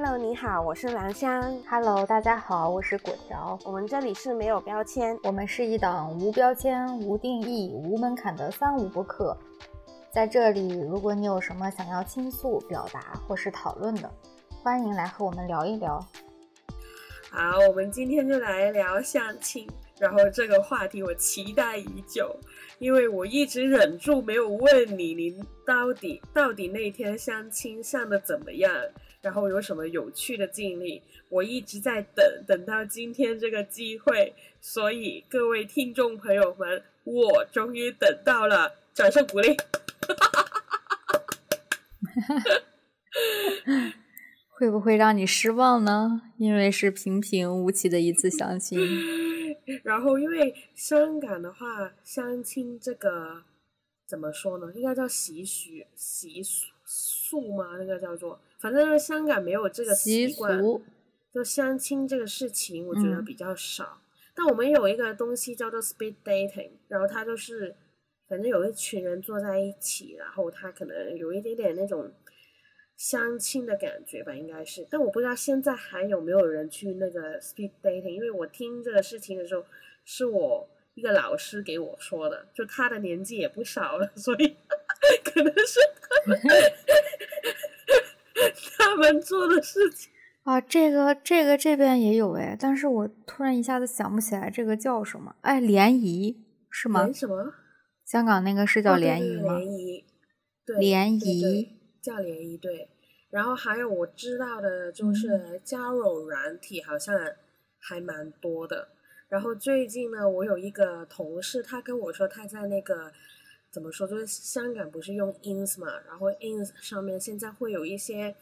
[0.00, 1.60] Hello，你好，我是兰香。
[1.68, 3.58] Hello，大家好，我是果条。
[3.64, 9.36] 我们这里是没有标签，我们是一档无标签、无定义、无门槛的三无播客。
[10.12, 14.08] 在这里，如果你有什么想要倾诉、表达或是讨论的，
[14.62, 15.98] 欢迎来和我们聊一聊。
[17.28, 19.68] 好，我们今天就来聊相亲。
[19.98, 22.36] 然后这个话题我期待已久，
[22.78, 28.72] 因为我一直忍住没有问你，你到底到底那天相亲上的怎么样？
[29.20, 31.02] 然后有什么有趣的经历？
[31.28, 39.56] 我一直在等，等到今天这个机会，所以各位听众朋友们，我终于等到了，掌声鼓励！
[44.48, 46.22] 会不会让你失望呢？
[46.36, 48.78] 因为是平平无奇的一次相亲。
[49.84, 53.44] 然后，因为香港的话，相亲这个
[54.06, 54.72] 怎么说呢？
[54.74, 56.66] 应该叫习俗习俗
[57.54, 57.76] 吗？
[57.78, 60.60] 那个叫做，反正是香港没有这个习惯，
[61.32, 63.84] 就相亲这个事情，我觉得比较少。
[63.84, 67.74] 嗯、但我们有一个东西叫做 speed dating，然后它就是，
[68.28, 72.10] 反正有一群人坐在一起，然后他可能有一点点那种
[72.96, 74.86] 相亲的感觉吧，应该是。
[74.90, 79.64] 但我不知道现在还有没有人去那个 speed dating，因为我听这个事情的时候，
[80.04, 84.56] 是我一个老师给我说的，就他的年纪也不少了，所以
[85.22, 86.40] 可能是他们
[88.78, 90.10] 他们做的事情
[90.44, 90.60] 啊。
[90.60, 97.02] 这个这个这边也有哎，但是我突然一下子想不起来这个叫什么，哎，联谊是吗？
[97.02, 97.52] 联什么？
[98.04, 99.58] 香港那个是叫联谊吗？
[99.58, 100.04] 联谊，
[100.64, 101.68] 对，联谊
[102.02, 102.88] 叫联谊，对。
[103.30, 107.14] 然后还有我知道的就是交友软体好像
[107.78, 108.88] 还蛮多的。
[109.28, 113.12] 然后最近呢，我有一个同事，他跟我说他在那个
[113.78, 118.34] 怎么说，就是香港不是用 ins 嘛，然后 ins 上面现在会有一些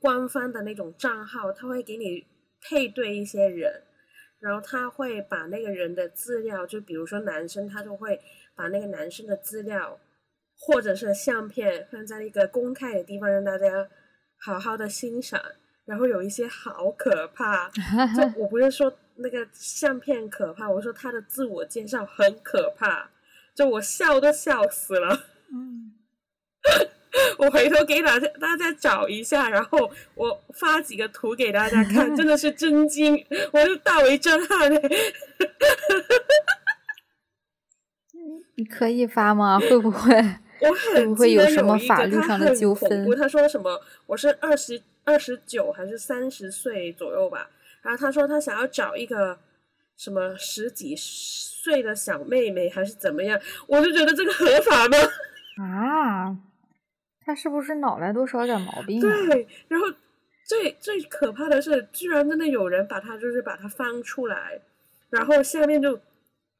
[0.00, 2.26] 官方的那种账号，他会给你
[2.60, 3.84] 配对一些人，
[4.40, 8.20] 然后他会把那个人的资料，就比如说男生，他就会
[8.56, 10.00] 把那个男生的资料
[10.58, 13.88] 或者是相片放在一个公开的地方，让大家
[14.36, 15.40] 好好的欣赏。
[15.84, 23.10] 然后有一些好可怕，就 我不是说那个相片可怕，我说他的自我介绍很可怕，
[23.54, 25.26] 就我笑都笑死了。
[25.52, 25.92] 嗯，
[27.38, 34.80] 我回头给大家大家找一下，然后我发几个图给大家看， 真的是震惊，我是大为震撼嘞。
[38.56, 39.58] 你可以发吗？
[39.60, 40.14] 会不会？
[40.60, 43.08] 我会不会有什么法律上的纠纷？
[43.18, 43.80] 他说什么？
[44.06, 44.82] 我是二十。
[45.04, 47.50] 二十九还是三十岁左右吧，
[47.82, 49.36] 然后他说他想要找一个
[49.96, 50.94] 什么十几
[51.62, 54.98] 岁的小妹妹还是怎么样，我就觉得这个合法吗？
[55.62, 56.36] 啊，
[57.24, 59.02] 他是不是脑袋多少有点毛病、啊？
[59.02, 59.86] 对，然后
[60.44, 64.60] 最最可怕的是，居然真的有人把他就是把他翻出来，
[65.08, 66.00] 然后下面就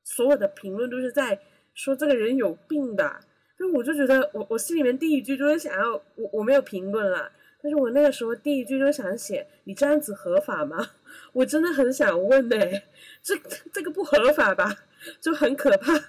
[0.05, 1.37] 所有的评论都是在
[1.75, 3.21] 说这个人有病的，
[3.59, 7.33] 就我就觉得我我心里面第一句就是想要我我没有评论了。
[7.65, 10.85] 但是我那个时候第一句就想写你这样子合法吗？
[11.33, 12.83] 我真的很想问呢、欸，
[13.23, 13.37] 这
[13.73, 14.77] 这个不合法吧？
[15.21, 15.93] 就很可怕。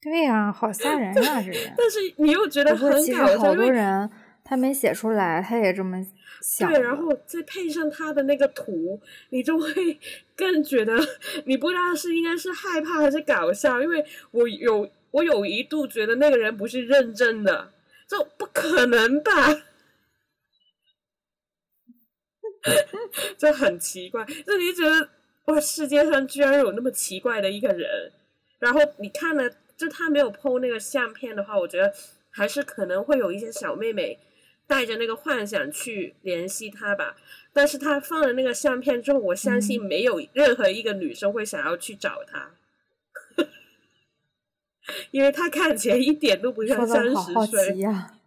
[0.00, 1.14] 对呀、啊，好吓人啊！
[1.14, 1.74] 这人。
[1.78, 4.10] 但是你又觉得很搞笑，其实好多人
[4.44, 6.04] 他没写出来，他也这么
[6.40, 6.68] 想。
[6.72, 9.00] 对，然后再配上他的那个图，
[9.30, 9.98] 你就会
[10.36, 10.94] 更觉得
[11.44, 17.72] 你不知道是应该是害怕还是搞笑，因为我有我有一度觉得那个人不是认真的。
[18.08, 19.32] 就不可能吧？
[23.38, 25.08] 就很奇怪，就你觉得
[25.46, 28.12] 哇，世界上居然有那么奇怪的一个人。
[28.58, 31.92] 然后你看了，就他没有 PO 那个相片的话，我觉得
[32.30, 34.18] 还是可能会有一些小妹妹
[34.66, 37.16] 带着那个幻想去联系他吧。
[37.52, 42.50] 但是他放了那个相片之后，我相信没有任何一个女生会想要去找他。
[43.36, 43.48] 嗯
[45.12, 47.14] 因为他看起来一点都不像三十
[47.50, 48.18] 岁，呀、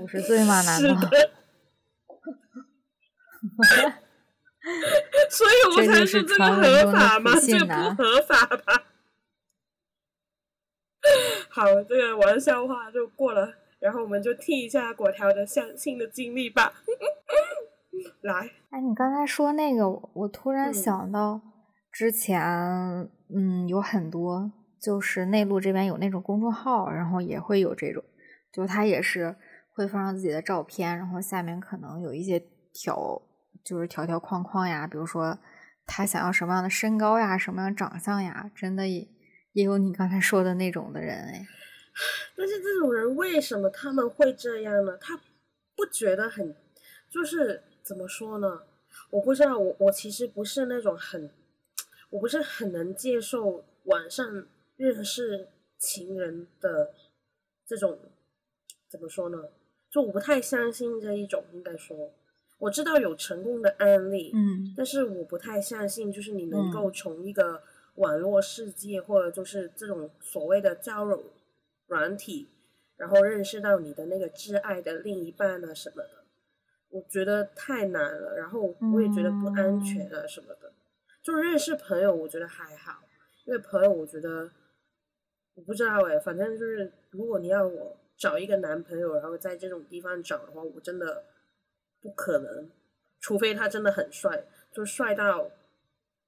[0.00, 0.60] 五十岁吗？
[0.64, 1.10] 难道？
[5.30, 7.32] 所以我才是这个合法吗？
[7.40, 8.84] 这个不合法吧？
[11.50, 16.72] 好，这个玩笑话就过了，然后我们就听一下果条的相亲的经历吧。
[18.22, 21.40] 来，哎，你刚才说那个，我突然想到。
[21.44, 21.50] 嗯
[21.94, 22.42] 之前，
[23.32, 24.50] 嗯，有很多
[24.82, 28.02] 就是内陆这边有那种公众号，然后也会有这种，
[28.52, 29.36] 就他也是
[29.76, 32.42] 会放上自己的照片，然后下面可能有一些
[32.72, 33.22] 条，
[33.64, 35.38] 就是条条框框呀，比如说
[35.86, 39.08] 他想要什么样的身高呀，什么样长相呀，真的也
[39.52, 41.46] 也有你刚才说的那种的人哎。
[42.36, 44.96] 但是这种人为什么他们会这样呢？
[44.98, 45.16] 他
[45.76, 46.54] 不觉得很，
[47.08, 48.62] 就是怎么说呢？
[49.10, 51.30] 我不知道，我我其实不是那种很，
[52.10, 54.46] 我不是很能接受网上
[54.76, 56.92] 认识情人的
[57.66, 57.98] 这种，
[58.88, 59.38] 怎么说呢？
[59.90, 61.96] 就我不太相信这一种，应该说，
[62.58, 67.62] 我知道有成功的案例，嗯但是我不太相信，就是你能够从一个
[67.96, 71.32] 网络世界、或者就是这种所谓的交友
[71.86, 72.48] 软体，
[72.96, 76.24] 然后认识到你的那个挚爱的另一半啊什么的，
[76.90, 80.72] 我觉得太难了，然后我也觉得不安全啊什么的。
[81.22, 83.02] 就认识朋友，我觉得还好，
[83.46, 84.50] 因为朋友我觉得
[85.54, 91.24] 我不知道哎，反正就是如果你要我找一个男朋友，然后在这种地方找的话，我真的
[92.04, 92.70] 不可能，
[93.18, 95.48] 除非他真的很帅，就帅到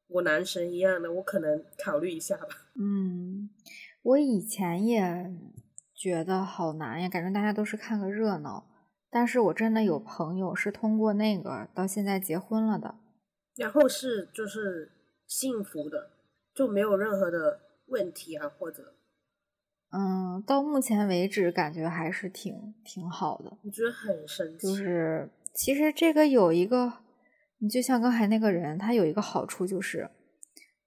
[0.08, 2.48] 我男神一样的，我可能考虑一下吧。
[2.80, 3.50] 嗯，
[4.00, 5.30] 我以前也
[5.94, 8.66] 觉得好难呀，感觉大家都是看个热闹。
[9.10, 12.94] 但是我真的有朋友是通过那个到现在结婚了的。
[13.56, 14.90] 然后是就是
[15.26, 16.10] 幸福的，
[16.54, 18.94] 就没有任何的问题啊，或者
[19.90, 23.56] 嗯，到目前为止感觉还是挺挺好的。
[23.62, 24.66] 我觉得很神奇。
[24.66, 26.92] 就是其实这个有一个，
[27.58, 30.10] 你就像刚才那个人，他有一个好处就是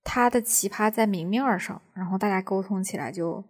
[0.04, 3.44] 他的奇葩在明面儿上，然后大家沟通起来就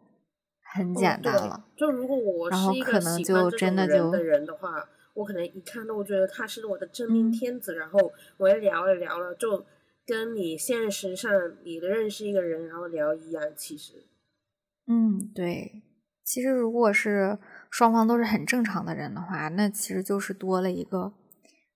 [0.74, 1.56] 很简单了。
[1.56, 9.66] 哦就如果我是一个可能喜欢就这种人真的就的人的话，我可能一看到我觉得他是我的真命嗯天子，然后我也聊了聊了，就
[10.06, 11.31] 跟你现实上
[11.63, 14.06] 你的认识一个人然后聊一样，其实
[14.88, 15.83] 嗯，对。
[16.24, 17.39] 其实如果是
[17.69, 21.13] 双方都是很正常的人的话，那其实就是多了一个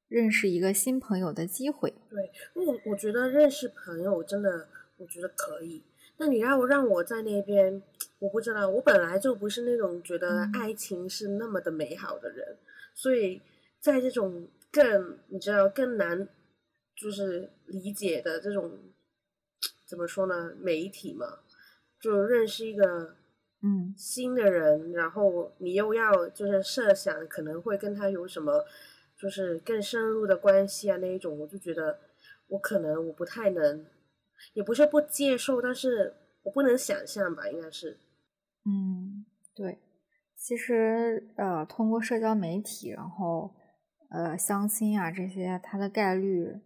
[0.07, 1.93] 认识一个新朋友的机会。
[2.09, 4.67] 对，我我觉得认识朋友真的，
[4.97, 5.83] 我觉得可以。
[6.17, 7.81] 那你要让我在那边，
[8.19, 12.57] 我不知道，我本来就不是那种觉得嗯爱情是那么的美好的人，
[12.93, 13.41] 所以
[13.79, 16.27] 在这种更你知道更难
[16.95, 18.77] 就是理解的这种
[19.87, 21.25] 怎么说呢媒体嘛，
[21.99, 23.15] 就认识一个
[23.63, 28.63] 嗯新的人，然后你又要就是设想可能会跟他有什么
[29.17, 31.97] 就是更深入的关系啊那一种，我就觉得
[32.47, 33.85] 我可能我不太能，
[34.53, 36.13] 也不是不接受，但是
[36.43, 37.97] 我不能想象吧，应该是。
[38.65, 39.25] 嗯，
[39.55, 39.79] 对。
[40.35, 43.55] 其实呃，通过社交媒体，然后
[44.09, 46.59] 呃相亲啊这些，它的概率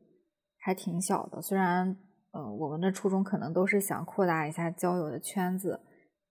[0.58, 1.40] 还挺小的。
[1.40, 1.96] 虽然
[2.32, 5.80] 呃我们的初衷可能都是想扩大一下交友的圈子，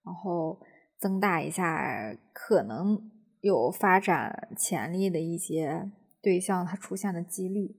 [0.06, 0.58] 然后
[0.98, 3.10] 增大一下可能
[3.40, 5.90] 有发展潜力的一些
[6.22, 7.74] 对象它出现的几率，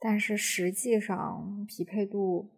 [0.00, 2.48] 但是实际上匹配度，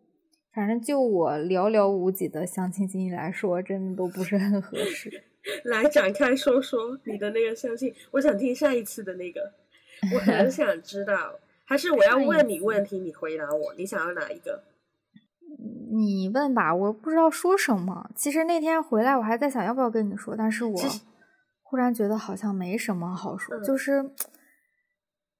[0.54, 5.24] 反正就我寥寥无几的相亲经历来说，真的都不是很合适。
[5.64, 9.52] 来展开说说你的那个相亲，我想听上一次的那个，
[10.14, 11.34] 我很想知道，
[11.64, 14.62] 还是我要 问你问题，你回答我，你想要哪一个？
[15.92, 18.10] 你问吧，我不知道说什么。
[18.14, 20.80] 其实那天回来，我还在想要不要跟你说，但是我
[21.62, 24.02] 忽然觉得好像没什么好说，嗯就是，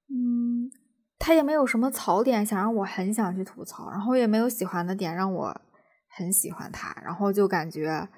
[0.09, 0.71] 嗯，
[1.19, 5.61] 他也没有什么槽点想让我很想去吐槽，然后也没有喜欢的点让我
[6.09, 8.09] 很喜欢他，然后就感觉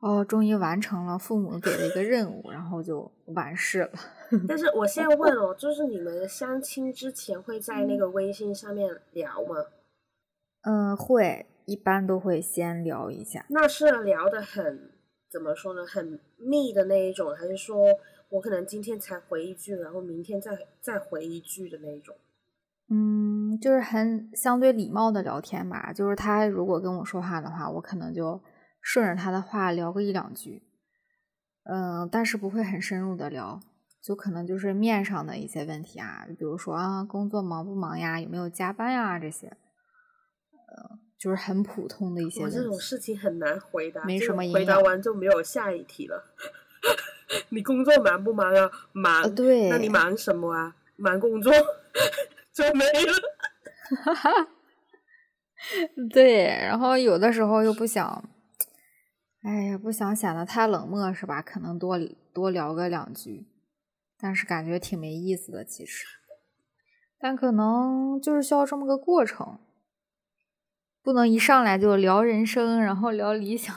[0.00, 3.90] 哦，终于完成了父母给的一个任务，然后就完事了。
[4.48, 9.56] 但是我现在问哦，就是你们相亲之前会在那个微信上面聊吗？
[10.64, 13.44] 嗯，会一般都会先聊一下。
[13.48, 14.90] 那是聊的很
[15.30, 17.76] 怎么说呢，很密的那一种，还是说
[18.30, 22.16] 我可能今天才回一句，然后明天再再回一句的那一种？
[22.90, 25.92] 嗯，就是很相对礼貌的聊天吧。
[25.92, 28.40] 就是他如果跟我说话的话，我可能就
[28.80, 30.62] 顺着他的话聊个一两句。
[31.64, 33.58] 嗯，但是不会很深入的聊，
[34.02, 39.56] 就可能就是面上的一些问题啊，比如说啊，工作忙不忙呀，有没有加班呀这些。
[40.76, 42.58] 呃，就是很普通的一些我问题。
[42.58, 46.34] 这种事情很难回答，没什么营养回答完就没有下一题了。
[47.50, 48.70] 你工作忙不忙啊？
[48.92, 49.22] 忙。
[49.22, 49.68] 呃，对。
[49.70, 50.76] 那你忙什么啊？
[50.96, 51.52] 忙工作
[52.52, 53.12] 就没了。
[56.12, 58.28] 对，然后有的时候又不想，
[59.42, 61.40] 哎呀，不想显得太冷漠是吧？
[61.40, 61.98] 可能多
[62.32, 63.46] 多聊个两句，
[64.18, 66.04] 但是感觉挺没意思的其实。
[67.18, 69.58] 但可能就是需要这么个过程，
[71.04, 73.76] 不能一上来就聊人生，然后聊理想，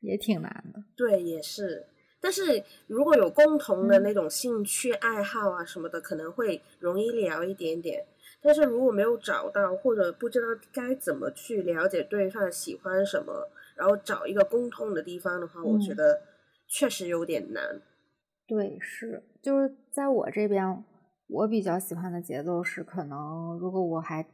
[0.00, 0.80] 也挺难的。
[0.96, 1.84] 对，也是。
[2.20, 8.06] 但是如果有共同的嗯那种兴趣爱好啊什么的，可能会容易聊一点点。
[8.40, 16.22] 但是如果没有找到，或者不知道该怎么去了解对方喜欢什么，然后找一个共通的地方的话，我觉嗯得
[16.68, 17.82] 确实有点难。
[18.46, 20.84] 对，是，就是在我这边，
[21.28, 24.24] 我比较喜欢的节奏是，可能如果我还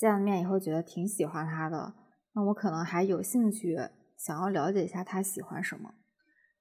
[0.00, 1.92] 见了面以后觉得挺喜欢他的，
[2.32, 3.76] 那我可能还有兴趣
[4.16, 5.92] 想要了解一下他喜欢什么。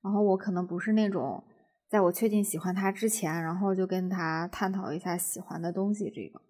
[0.03, 1.41] 然后我可能不是那种
[1.87, 6.41] 在我确定喜欢他之前，然后就跟他探讨一下喜欢的东西，这个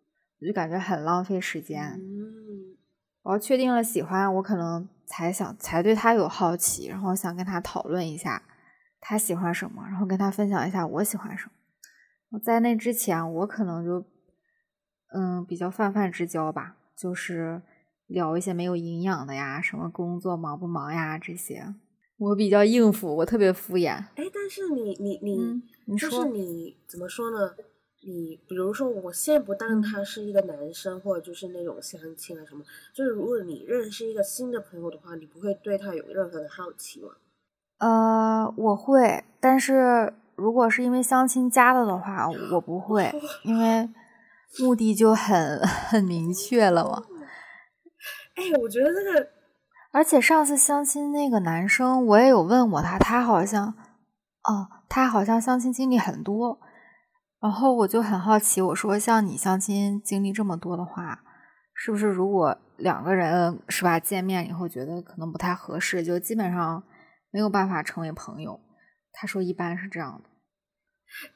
[0.41, 1.83] 我就感觉很浪费时间。
[1.83, 2.75] 嗯，
[3.21, 8.41] 我要确定了喜欢，我可能才想才对他有好奇，然后想跟他讨论一下
[8.99, 11.45] 他喜欢什么，然后跟他分享一下我喜欢什
[12.31, 12.39] 么。
[12.39, 14.03] 在那之前，我可能就
[15.13, 17.61] 嗯比较泛泛之交吧，就是
[18.07, 21.73] 聊一些没有营养的呀，什么工作忙不忙呀这些。
[22.17, 23.91] 我比较应付，我特别敷衍。
[24.15, 27.53] 哎，但是你你你，嗯你就是说你怎么说呢？
[28.01, 32.63] 你比如说，我现在不当他是一个男生，或者就是那种相亲啊什么，
[32.93, 37.09] 就是如果你认识一个新的朋友的话，你不会对他有任何的好奇吗？
[37.79, 43.09] 呃，我会，但是如果是因为相亲加的的话，我不 会，
[43.43, 43.89] 因为
[44.57, 47.03] 目的就很 很明确了嘛。
[48.35, 49.29] 哎，我觉得这个
[49.91, 53.67] 而且上次相亲那个男生，我也有问过他，他好像，
[54.43, 56.59] 哦，他好像相亲经历很多，
[57.41, 61.21] 然后我就很好奇，我说像你相亲经历这么多的话，
[61.73, 66.83] 是不是如果两个人是吧见面以后觉得可能不太合适，就基本上
[67.31, 68.59] 没有办法成为朋友？
[69.11, 70.29] 他说一般是这样的。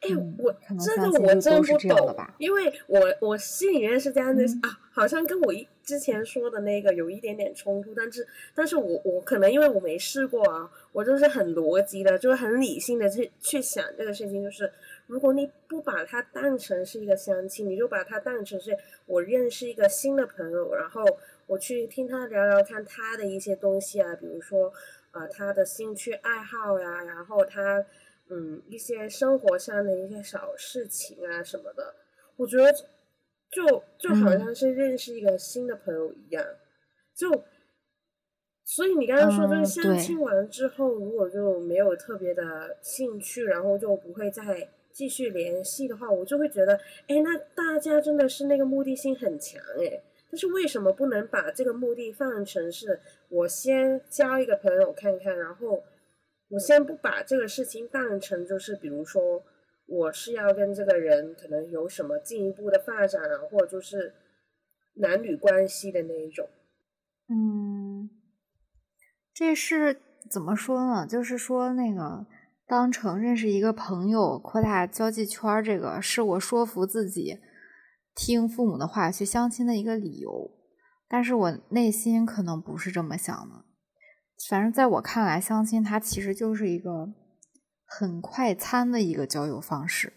[0.02, 4.60] 哎，嗯我这个我真不懂因为我我心里面是这样的、嗯。
[4.64, 8.26] 啊，好像跟我一之前说的那个有一点点冲突，但是
[8.56, 14.72] 但是我我可能因为我没试过啊，我就是很逻辑的，就是很理性的去去想这个事情，就是
[15.08, 21.04] 如果你不把它当成是一个相亲，你就把它当成是我认识一个新的朋友，然后
[21.48, 24.72] 我去听他聊聊看他的一些东西啊，比如说
[25.12, 27.84] 呃他的兴趣爱好呀，然后他
[28.30, 31.94] 嗯一些生活上的一些小事情啊什么的，
[32.38, 32.72] 我觉得
[33.52, 34.40] 就就好嗯。
[34.40, 36.46] 像是认识一个新的朋友一样，
[37.16, 37.44] 就
[38.66, 50.02] 所以你刚刚说就是相亲完之后，如果就没有特别的兴趣，然后就不会再继续联系的话，我就会觉得，哎，那大家真的是那个目的性很强哎。
[50.32, 53.00] 但是为什么不能把这个目的放成是
[53.30, 55.84] 我先交一个朋友看看，然后
[56.54, 59.44] 我先不把这个事情当成就是比如说
[59.88, 64.14] 我是要跟这个人可能有什么进一步的发展啊，或者就是
[64.96, 66.48] 男女关系的那一种。
[67.28, 68.10] 嗯，
[69.34, 71.08] 这是怎么说呢？
[71.08, 72.28] 就是说，那个
[72.68, 77.40] 当成认识一个朋友，扩大交际圈，这个是我说服自己
[78.16, 80.52] 听父母的话去相亲的一个理由。
[81.08, 83.66] 但是我内心可能不是这么想的。
[84.50, 87.14] 反正在我看来，相亲它其实就是一个
[87.86, 90.14] 很快餐的一个交友方式，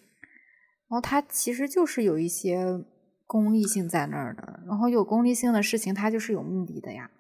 [0.89, 2.85] 然后它其实就是有一些
[3.27, 4.61] 功利性在那儿的。
[4.67, 7.11] 然后有功利性的事情，它就是有目的的呀。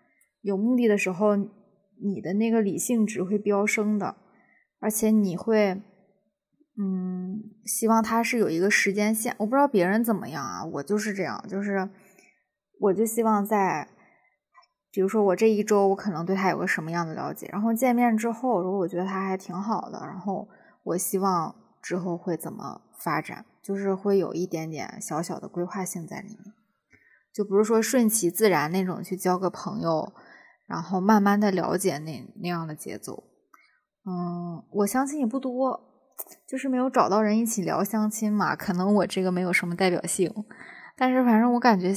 [0.42, 4.16] 有目的的时候，你的那个理性值会飙升的，
[4.80, 5.80] 而且你会，
[6.78, 9.34] 嗯，希望它是有一个时间线。
[9.38, 11.88] 我不知道别人怎么样啊，我就是这样，就是
[12.80, 13.88] 我就希望在，
[14.96, 20.48] 比如说我这一周我可能对他有个什么样的了解，然后见面之后，如果我觉得他还挺好的，然后
[20.84, 26.54] 我希望之后会怎么发展，就是会有一点点小小的规划性在里面，
[27.30, 30.14] 就不是说顺其自然那种去交个朋友，
[30.66, 33.24] 然后慢慢的了解那那样的节奏。
[34.06, 35.78] 嗯，我相亲也不多，
[36.48, 40.32] 就是没有找到人一起聊相亲嘛，可能我这个没有什么代表性，
[40.96, 41.92] 但是反正我感觉，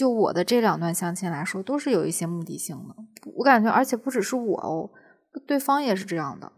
[0.00, 2.94] 就我的这两段相亲来说，都是有一些目的性的。
[3.36, 4.88] 我感觉，而且不只是我哦，
[5.46, 6.50] 对方也是这样的。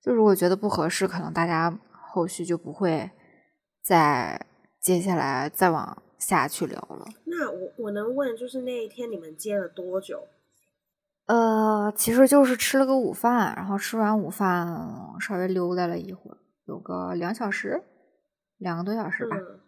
[0.00, 3.10] 就如果觉得不合适，可能大家后续就不会
[3.82, 4.46] 再
[4.80, 7.08] 接下来再往下去聊了。
[7.24, 10.28] 那我我能问，就是那一天你们接了多久？
[11.26, 14.88] 呃，其实就是吃了个午饭，然后吃完午饭
[15.18, 17.82] 稍微溜达了一会儿，有个两小时，
[18.58, 19.36] 两个多小时吧。
[19.36, 19.60] 嗯，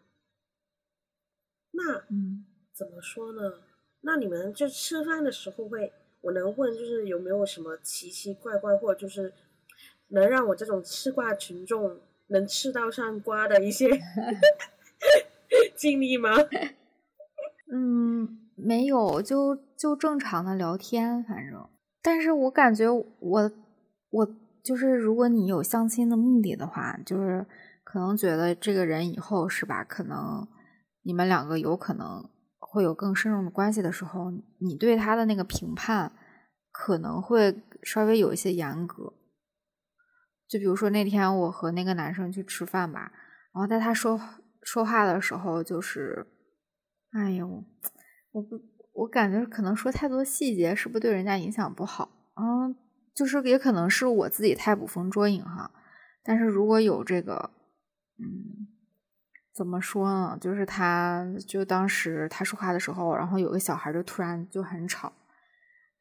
[1.73, 2.45] 那嗯，
[2.79, 3.55] 怎么说呢？
[4.03, 9.33] 那你们就吃饭的时候会，我能问，就是有没有什么奇奇怪怪，或者就是
[10.11, 13.89] 能让我这种吃瓜群众能吃到上瓜的一些
[15.75, 16.31] 经历吗？
[17.73, 21.69] 嗯，没有，就就正常的聊天，反正。
[22.01, 23.53] 但是我感觉我
[24.11, 27.45] 我就是，如果你有相亲的目的的话，就是
[27.83, 30.47] 可能觉得这个人以后是吧，可能
[31.03, 32.31] 你们两个有可能
[32.71, 36.13] 会有更深入的关系的时候，你对他的那个评判
[36.71, 39.15] 可能会稍微有一些严格。
[40.47, 43.13] 就比如说那天我和那个男生去吃饭吧，
[43.55, 44.21] 然后在他说
[44.63, 46.27] 说话的时候，就是，
[47.11, 47.65] 哎呦，
[48.33, 48.61] 我不，
[48.95, 52.11] 我感觉可能说太多细节是不是对人家影响不好？
[52.37, 52.77] 嗯，
[53.15, 55.71] 就是也可能是我自己太捕风捉影哈。
[56.23, 57.51] 但是如果有这个，
[58.19, 58.69] 嗯，
[59.59, 60.39] 怎么说呢？
[60.41, 65.13] 就是他就当时他说话的时候，然后有个小孩就突然就很吵，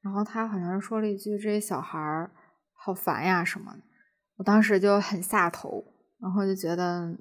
[0.01, 2.29] 然后他好像说了一句：“这些小孩
[2.73, 3.79] 好烦呀什么的。”
[4.37, 5.83] 我当时就很下头，
[6.21, 7.17] 然后就觉得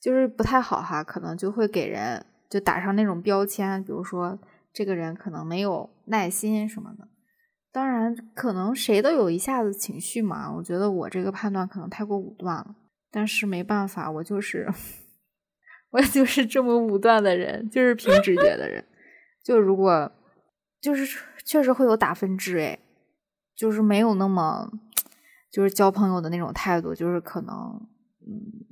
[0.00, 4.38] 就是不太好哈，可能就会给人就打上那种标签，比如说
[4.72, 7.08] 这个人可能没有耐心什么的。
[7.72, 10.52] 当然，可能谁都有一下子情绪嘛。
[10.52, 12.76] 我觉得我这个判断可能太过武断了，
[13.10, 14.70] 但是没办法，我就是
[15.92, 18.84] 我就是这么武断的人，就是凭直觉的人。
[19.44, 20.10] 就如果
[20.80, 22.78] 就是确实会有打分制哎，
[23.54, 24.70] 就是没有那么。
[25.52, 27.86] 就是交朋友的那种态度，就是可能，
[28.26, 28.64] 嗯，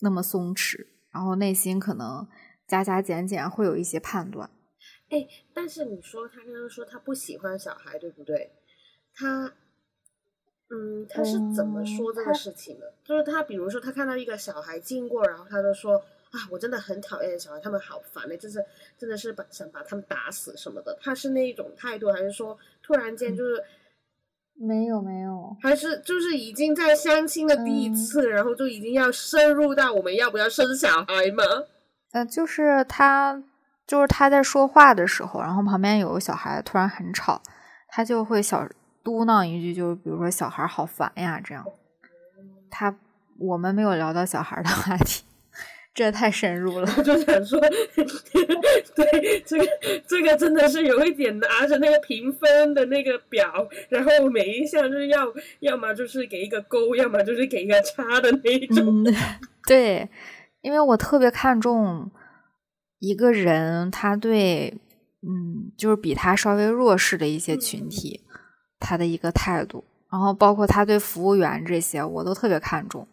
[0.00, 2.26] 那么松弛，然后内心可能
[2.66, 4.48] 加加减减，会有一些判断。
[5.10, 8.52] 哎，但是你说他刚刚说他不喜欢小孩，对不对？
[9.14, 9.52] 他，
[10.70, 12.94] 嗯，他是怎么说这个事情的？
[13.04, 16.02] 就是他，比如说他看到一个小孩经过，然后他就说
[16.34, 18.58] 啊，我真的很讨厌小孩，他们好烦的，就是
[18.98, 20.98] 真的是把想把他们打死什么的。
[21.00, 23.64] 他是那一种态度，还是说突然间就是？
[24.56, 31.42] 没有没有，还是就是已经在相亲的第一次，然后就已经要深入到我们要不要生小孩吗？
[32.12, 33.42] 呃，就是他，
[33.84, 37.42] 就是他在说话的时候，然后旁边有个小孩突然很吵，
[37.88, 38.64] 他就会小
[39.02, 41.64] 嘟囔一句，就是比如说小孩好烦呀这样。
[42.70, 42.96] 他
[43.40, 45.24] 我们没有聊到小孩的话题。
[45.94, 47.60] 这太深入了， 我就想说，
[48.96, 49.64] 对这个
[50.08, 53.46] 这个真的是有一点拿着那个评分的那个表，
[53.88, 59.04] 然后每一项就是要要么就是给一个勾，要么就是给一个叉的那一种。
[59.68, 60.10] 对，
[60.62, 62.10] 因为我特别看重
[62.98, 64.76] 一个人，他对
[65.22, 68.20] 嗯，就是比他稍微弱势的一些群体，
[68.80, 73.06] 他的一个态度，然后包括他对服务员这些，我都特别看重。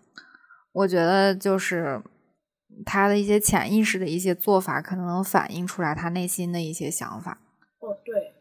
[0.71, 2.01] 我觉得就是。
[2.85, 7.39] 他的一些潜意识的一些做法，可能能反映出来他内心的一些想法。
[7.79, 8.33] 哦，对，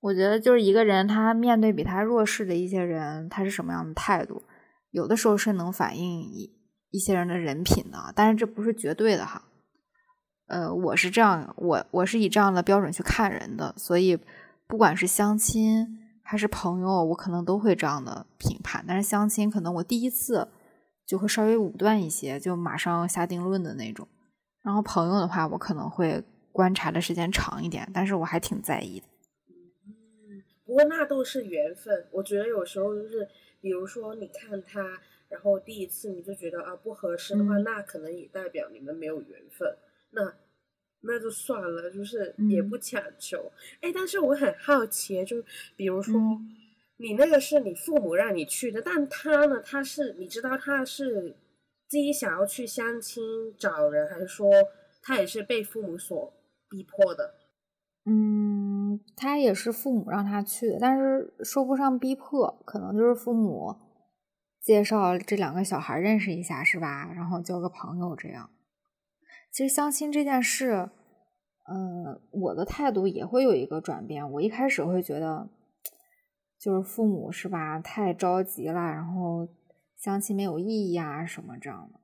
[0.00, 4.42] 我觉得就是一个人，他面对比他弱势的一些人，他是什么样的态度，
[4.90, 6.52] 有的时候是能反映一
[6.90, 9.42] 一些人的人品的，但是这不是绝对的哈。
[10.46, 14.18] 呃，我是这样，我我是以这样的标准去看人的，所以
[14.66, 18.84] 不管是相亲还是朋友，我可能都会这样的评判。
[18.86, 20.48] 但是相亲，可能我第一次。
[21.10, 24.06] 就会稍微武断一些，就马上下定论的那种。
[24.62, 29.06] 然后朋友的话，我可能会观察的时间长一点，但是我还挺在意的。
[29.48, 32.06] 嗯，不过那都是缘分。
[32.12, 33.28] 我觉得有时候就是，
[33.60, 39.76] 比如说你看他，然后第一次你就觉得啊不合适的话，那可能也代表你们没有缘分。
[40.12, 40.32] 那
[41.00, 43.50] 那就算了，就是也不强求。
[43.80, 45.42] 哎，但是我很好奇，就
[45.74, 46.14] 比如说。
[47.02, 49.62] 你那个是你父母让你去的，但他呢？
[49.64, 51.34] 他是你知道他是
[51.88, 53.22] 自己想要去相亲
[53.58, 54.46] 找人，还是说
[55.02, 56.30] 他也是被父母所
[56.68, 57.36] 逼迫的？
[58.04, 63.74] 嗯，他也是父母让他去的，但是说不上逼迫，可能就是父母
[64.60, 67.10] 介绍这两个小孩认识一下，是吧？
[67.14, 68.50] 然后交个朋友这样。
[69.50, 70.90] 其实相亲这件事，
[71.72, 74.30] 嗯，我的态度也会有一个转变。
[74.32, 75.48] 我一开始会觉得。
[76.60, 77.80] 就是父母是吧？
[77.80, 79.48] 太着急了，然后
[79.96, 81.98] 相亲没有意义啊，什么这样的。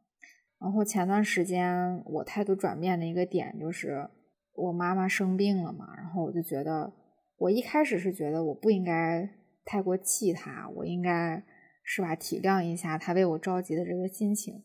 [0.59, 4.09] 然后前段时间我态度转变的一个点就是
[4.55, 6.90] 我妈妈生病了嘛，然后我就觉得，
[7.37, 9.29] 我一开始是觉得我不应该
[9.66, 11.45] 太过气她，我应该
[11.85, 14.64] 是吧体谅一下她为我着急的这个心情，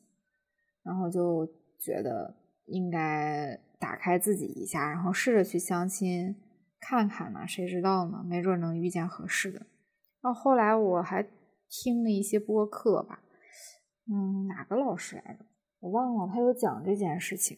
[0.84, 1.46] 然后就
[1.78, 6.34] 觉得应该打开自己一下，然后试着去相亲
[6.80, 8.24] 看看呢，谁知道呢？
[8.26, 9.66] 没准能遇见合适的。
[10.22, 11.26] 然后后来我还
[11.70, 13.22] 听了一些播客吧，
[14.08, 15.46] 嗯，哪个老师来着？
[15.80, 17.58] 我忘了，他有讲这件事情。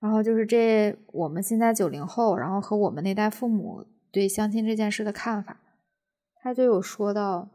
[0.00, 5.60] 然后就是这我们现在九零后，然后和我们那代父母对相亲这件事的看法，
[6.42, 7.48] 他就有说到，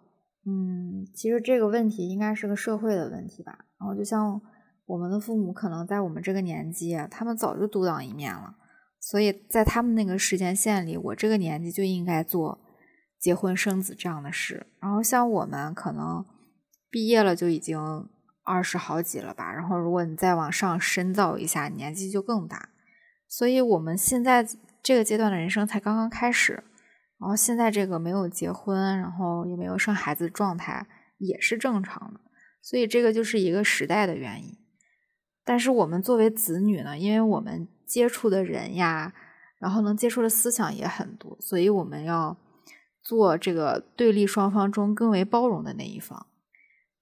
[0.46, 3.66] 嗯，其实这个问题应该是个社会的问题吧。
[3.78, 4.42] 然后就像
[4.86, 8.56] 我们的父母可能在我们这个年纪，他们早就独当一面了，
[9.02, 12.62] 所以在他们那个时间线里，我这个年纪就应该做。
[13.20, 16.26] 结婚生子这样的事，然后像我们可能
[16.90, 18.08] 毕业了就已经
[18.44, 22.70] 二十好几了吧，然后如果你再往上深造一下，年纪就更大。
[23.28, 24.48] 所以我们现在
[24.82, 26.64] 这个阶段的人生才刚刚开始，
[27.20, 32.22] 然后现在这个没有结婚，然后也没有生孩子的状态也是正常的。
[32.62, 34.58] 所以这个就是一个时代的原因。
[35.44, 39.14] 但是我们作为子女呢，因为我们接触的人呀，
[39.60, 42.38] 然后能接触的思想也很多，所以我们要
[43.08, 46.28] 做这个对立双方中更为包容的那一方，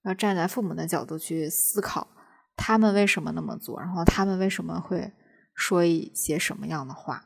[0.03, 2.07] 要站在父母的角度去思考，
[2.55, 5.11] 他们为什么那么做，然后他们为什么会
[5.55, 7.25] 说一些什么样的话。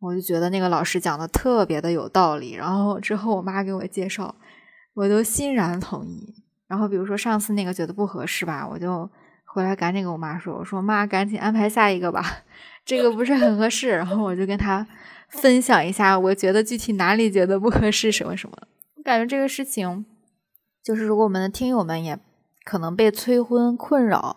[0.00, 4.34] 我就觉得那个老师讲的特别的有道理，然后之后我妈给我介绍，
[4.94, 6.42] 我都欣然同意。
[6.66, 9.08] 然后比如说上次那个觉得不合适吧，我就。
[9.56, 12.22] 回来赶紧跟我妈说，我说妈，赶紧安排下一个吧，
[12.84, 13.88] 这个不是很合适。
[13.88, 14.86] 然后我就跟她
[15.30, 18.54] 分享一下，我觉得具体哪里觉得不合适，什么什么。
[18.96, 20.04] 我感觉这个事情，
[20.84, 22.18] 就是如果我们的听友们也
[22.66, 24.36] 可能被催婚困扰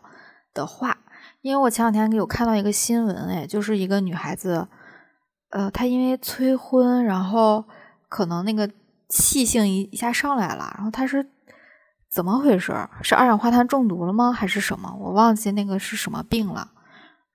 [0.53, 0.99] 的话，
[1.41, 4.69] 因为我前两天有看到一个新闻，哎，就是一个女孩子，
[5.49, 7.65] 呃，她因为催婚，然后
[8.08, 8.71] 可能那个
[9.10, 11.27] 气性一一下上来了，然后她是。
[12.12, 12.74] 怎么回事？
[13.04, 14.32] 是二氧化碳中毒了吗？
[14.32, 14.95] 还是什么？
[15.00, 16.72] 我忘记那个是什么病了，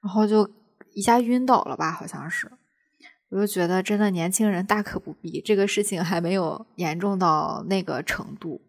[0.03, 0.51] 然后就
[0.95, 1.93] 一下晕倒了吧？
[1.93, 2.51] 好像是。
[3.31, 8.61] 我就觉得真的年轻人大可不必，这个事情还没有严重到那个程度，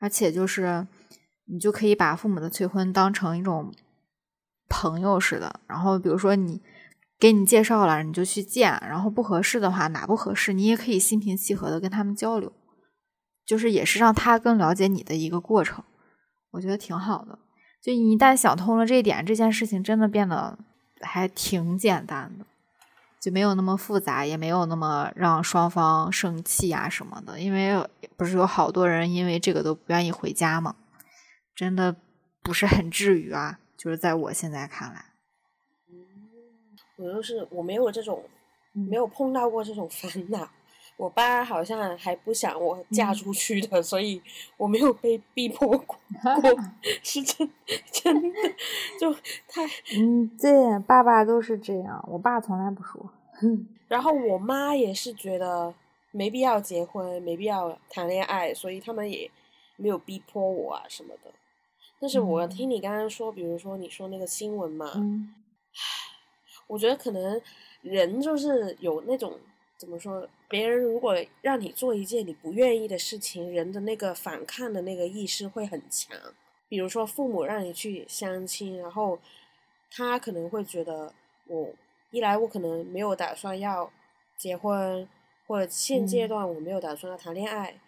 [0.00, 0.86] 而且就是
[1.46, 3.72] 你就可以把父母的催婚当成一种
[4.68, 6.60] 朋友似的，然后比如说你
[7.18, 12.52] 给你介绍了，你就去见，然后不合适的话，哪不合适，你也可以心平气和的跟他们交流。
[13.46, 15.84] 就是也是让他更了解你的一个过程，
[16.50, 17.38] 我觉得挺好的。
[17.80, 20.58] 就一旦想通了这一点，这件事情真的变得
[21.00, 22.44] 还挺简单的，
[23.20, 27.38] 就没有那么复杂，也没有那么让双方生气啊什么的。
[27.38, 30.74] 因为不是有好多人因为这个都不愿意回家吗？
[31.54, 31.94] 真的
[32.42, 33.60] 不是很至于啊。
[33.76, 35.04] 就是在我现在看来，
[36.96, 38.24] 我就是我没有这种，
[38.72, 40.48] 没有碰到过这种烦恼。
[40.96, 44.20] 我爸好像还不想我嫁出去的，所以
[44.56, 45.98] 我没有被逼迫过，
[47.04, 47.50] 是真
[47.92, 48.28] 真的，
[48.98, 49.14] 就
[49.46, 49.62] 他
[49.98, 53.10] 嗯，对，爸爸都是这样，我爸从来不说。
[53.88, 55.74] 然后我妈也是觉得
[56.12, 59.30] 没必要结婚，没必要谈恋爱，所以他们也
[59.76, 61.30] 没有逼迫我啊什么的。
[62.00, 64.90] 但是我听你刚刚说，比如说你说那个新闻嘛，
[66.66, 67.40] 我觉得可能
[67.82, 69.38] 人就是有那种。
[69.78, 70.26] 怎么说？
[70.48, 76.16] 别人如果让你做一件你不愿意的事情，人的那个反抗的那个意识会很强。
[76.68, 79.18] 比如说，父母让你去相亲，然后
[79.90, 81.14] 他可能会觉得，
[81.46, 81.72] 我
[82.10, 83.92] 一来我可能没有打算要
[84.36, 85.08] 结婚，
[85.46, 87.78] 或者现阶段我没有打算要谈恋爱，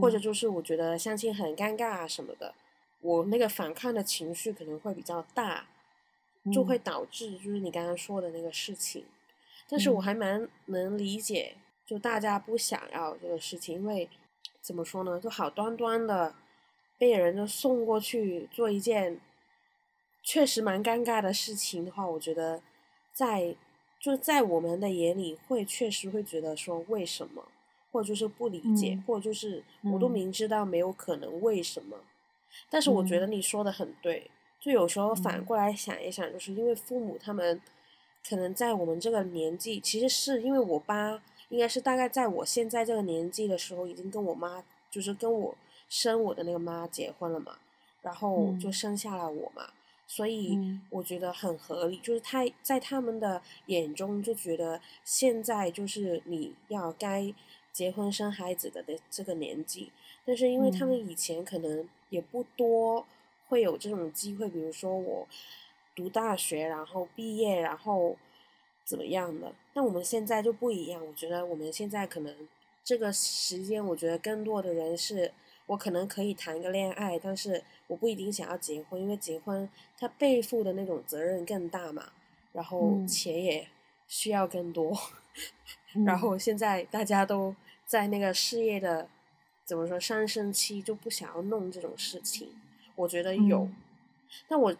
[0.00, 2.54] 或者就是我觉得相亲很尴尬啊什么的，
[3.00, 5.68] 我那个反抗的情绪可能会比较大，
[6.52, 9.04] 就会导致就是你刚刚说的那个事情。
[9.68, 11.54] 但是我还蛮能理解，
[11.92, 14.08] 就大家不想要这个事情，因为
[14.62, 16.34] 怎么说呢，就好端端的
[16.96, 19.20] 被人就送过去做一件
[20.22, 22.62] 确实蛮尴尬的事情的话，我觉得
[23.12, 23.54] 在
[24.00, 27.46] 就在我们的眼里会确实会觉得说为什么，
[27.90, 31.98] 或者就是不理解，或者就是我都明知道没有可能为什么，
[32.70, 37.60] 但是我觉得你说的很对，就有时候反过来想一想，就是因为父母他们。
[38.24, 41.20] 可能在我们这个年纪，其实是因为我爸
[41.52, 45.54] 应该是大概在我现在这个年纪的时候，已经跟我妈，就是跟我
[45.88, 47.58] 生我的那个妈结婚了嘛，
[48.00, 49.68] 然后就生下了我嘛，
[50.06, 57.32] 所以我觉得很合理，就是他在他们的眼中就觉得现在就是你要该
[57.70, 59.92] 结婚生孩子的的这个年纪，
[60.24, 63.06] 但是因为他们以前可能也不多
[63.48, 65.28] 会有这种机会，比如说我。
[65.94, 68.16] 读大学，然后毕业，然后
[68.84, 69.54] 怎么样的？
[69.74, 71.04] 那我们现在就不一样。
[71.06, 72.34] 我觉得我们现在可能
[72.84, 75.32] 这个时间，我觉得更多的人是，
[75.66, 79.68] 我可能可以谈个恋爱，但是我不一定想要结婚，因为结婚
[79.98, 82.12] 他背负的那种责任更大嘛，
[82.52, 83.68] 然后钱也
[84.08, 84.96] 需要更多。
[86.04, 87.54] 然后现在大家都
[87.86, 89.08] 在那个事业的
[89.64, 92.50] 怎么说上升期，就不想要弄这种事情。
[92.96, 93.68] 我觉得有，
[94.48, 94.74] 但我。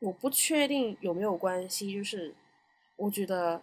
[0.00, 2.34] 我不确定有没有关系，就是
[3.04, 3.60] 我觉得，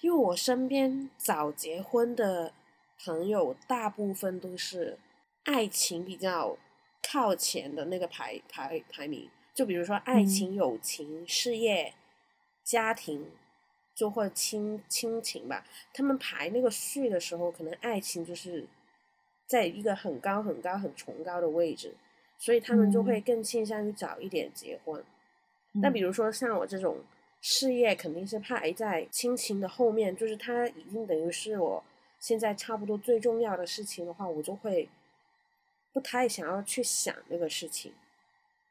[0.00, 2.52] 因为我身边早结婚的
[3.04, 4.98] 朋友，大部分都是
[5.44, 6.56] 爱情比较
[7.02, 9.28] 靠前的那个排排排名。
[9.52, 11.92] 就比如说爱情、友情、事业、
[12.64, 13.30] 家庭，
[13.94, 15.66] 就或亲亲情吧。
[15.92, 18.66] 他们排那个序的时候，可能爱情就是
[19.46, 21.94] 在一个很高很高很崇高的位置，
[22.38, 25.04] 所以他们就会更倾向于早一点结婚。
[25.72, 26.98] 那比如说像我这种
[27.40, 31.82] 事业肯定是排在亲情的后面，就是它已经等于是我
[32.18, 34.88] 现在差不多最重要的事情的话，我就会
[35.92, 37.92] 不太想要去想这个事情，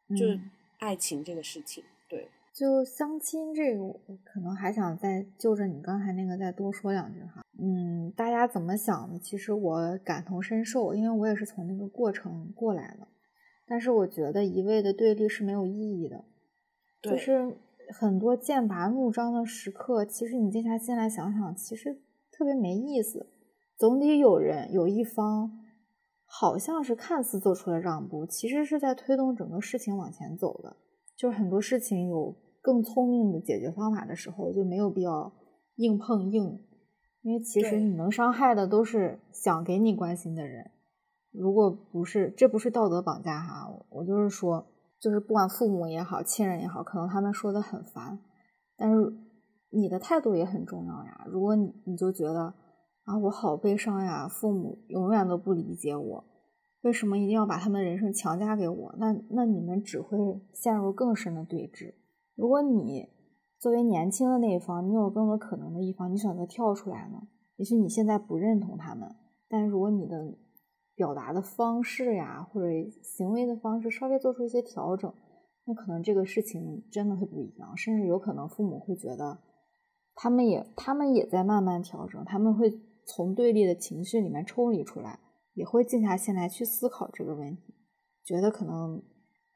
[0.10, 0.40] 就是
[0.80, 1.84] 爱情这个事情。
[2.10, 7.44] 对，就相亲这个，我可能还想再就着你刚才那个再多说两句哈。
[7.60, 9.18] 嗯，大家怎么想的？
[9.18, 13.08] 其实我感同身受，因为我也是从那个过程过来的。
[13.66, 16.24] 但是我觉得一味的对立是没有意义的，
[17.02, 17.58] 就是
[17.94, 23.28] 很多剑拔弩张的时刻，其实你静下心来想想，其实特别没意思。
[23.76, 25.52] 总得有人有一方，
[26.26, 30.78] 好像是看似做出了让步，其实是在推动整个事情往前走的。
[31.16, 35.34] 就是很多事情有更聪明的解决方法的时候，就没有必要
[35.76, 36.60] 硬碰硬，
[37.22, 40.72] 因为其实你能伤害的都是想给你关心的人。
[41.32, 44.68] 如果不是，这不是道德绑架哈，我就是说，
[45.00, 48.20] 就是不管父母也好，亲人也好，可能他们说的很烦，
[48.76, 49.14] 但是
[49.70, 51.26] 你的态度也很重要呀。
[51.28, 52.54] 如果你你就觉得
[53.04, 56.26] 啊，我好悲伤呀，父母永远都不理解我，
[56.82, 58.96] 为什么一定要把他们人生强加给我？
[58.98, 60.18] 那那你们只会
[60.54, 61.94] 陷入更深的对峙。
[62.36, 63.10] 如果你
[63.60, 67.28] 作为年轻的那一方，你有更多可能的一方，你选择跳出来呢？
[67.56, 69.16] 也许你现在不认同他们，
[69.50, 70.38] 但如果你的
[70.98, 72.68] 表达的方式呀，或者
[73.04, 75.14] 行为的方式稍微做出一些调整，
[75.66, 79.38] 那可能这个事情真的会不一样，甚至有可能父母会觉得，
[80.16, 85.20] 他们也他们也在慢慢调整，他们会从对立的情绪里面抽离出来，
[85.54, 87.76] 也会静下心来去思考这个问题，
[88.26, 89.04] 觉得可能，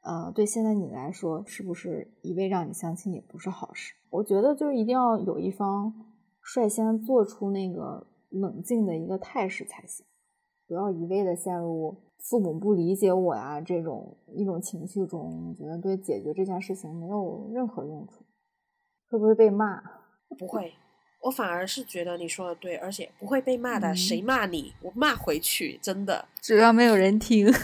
[0.02, 3.94] 呃，对现在你来说，是不是一味让你相亲也不是好事？
[4.10, 5.92] 我觉得就是一定要有一方
[6.40, 10.06] 率先做出那个冷静的一个态势才行。
[10.66, 18.24] 不要一味的陷入父母不理解我呀这种一种情绪中，我觉得对解决这件事情没有任何用处。
[19.08, 19.82] 会不会被骂？
[20.38, 20.72] 不会，
[21.20, 23.94] 我反而是觉得你说的对，而且不会被骂的。
[23.94, 26.24] 谁骂你，我骂回去，真的。
[26.40, 27.52] 只要没有人听。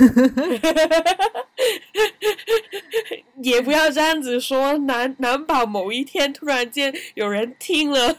[3.41, 8.19] 也不要这样子说，难难保某一天突然间有人听了。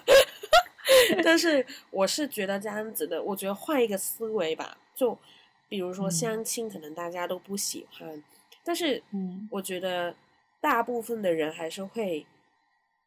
[1.23, 5.17] 但是我是觉得这样子的，我觉得换一个思维吧，就
[5.67, 8.23] 比如说相亲，可能大家都不喜欢，
[8.63, 9.01] 但是
[9.51, 10.15] 我觉得
[10.59, 12.25] 大部分的人还是会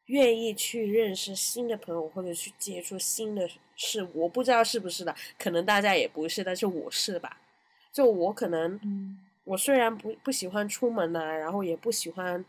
[0.06, 4.06] 愿意去认识新的朋友，或者去接触新的事。
[4.14, 7.38] 我不知道是不是的，可能大家也不是，但是我是吧？
[7.92, 12.44] 就我可能，我虽然不不喜欢出门呐，然后也不喜欢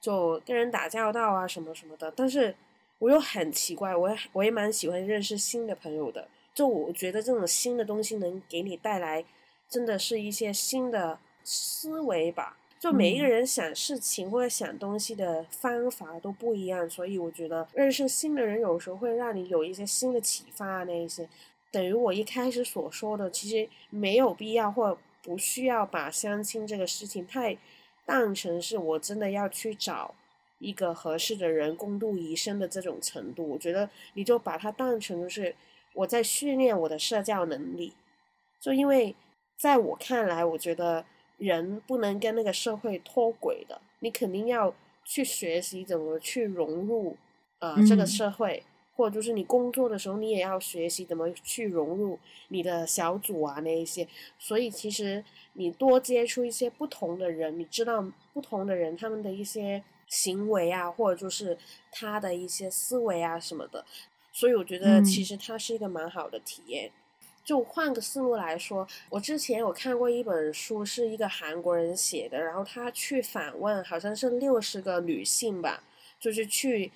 [0.00, 2.54] 就跟人打交道啊什么什么的，但是。
[2.98, 6.28] 我又很奇怪，我也我也蛮喜欢认识新的朋友的。
[6.54, 9.24] 就我觉得这种新的东西能给你带来，
[9.68, 12.56] 真的是一些新的思维吧。
[12.78, 20.84] 就每一个人想事情或者想东西的方法都不一样，所以我觉得认识新的人有时候会让你有一些新的启发。
[20.84, 21.28] 那一些
[21.70, 27.56] 等于我一开始所说的，其实没有必要或不需要把相亲这个事情太
[28.04, 30.14] 当成是我真的要去找。
[30.58, 35.54] 一个合适的人共度一生的这种程度，我觉得你就把它当成就是
[35.92, 37.92] 我在训练我的社交能力。
[38.58, 39.14] 就因为
[39.58, 41.04] 在我看来，我觉得
[41.36, 47.16] 人不能跟那个社会脱轨的，你肯定要去学习怎么去融入
[47.58, 48.62] 呃这个社会，
[48.94, 54.08] 或者就是你工作的时候，你也要学习怎么去融入你的小组啊那一些。
[54.38, 59.84] 所以其实你多接触一些不同的人，你知道不同的人他们的一些。
[60.06, 61.58] 行为啊，或者就是
[61.90, 63.84] 他的一些思维啊什么的，
[64.32, 66.92] 所以我觉得其实它是一个蛮好的体验。
[67.44, 75.84] 就换个思路来说，我之前有看过一本书，是一个韩国人写的，然后他去访问，好像是六十个女性吧，
[76.18, 76.90] 就是去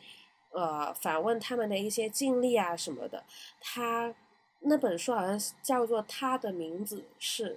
[0.51, 3.23] 呃访问他们的一些经历啊什么的。
[3.61, 4.12] 他
[4.61, 7.55] 那本书好像叫做《他的名字是》，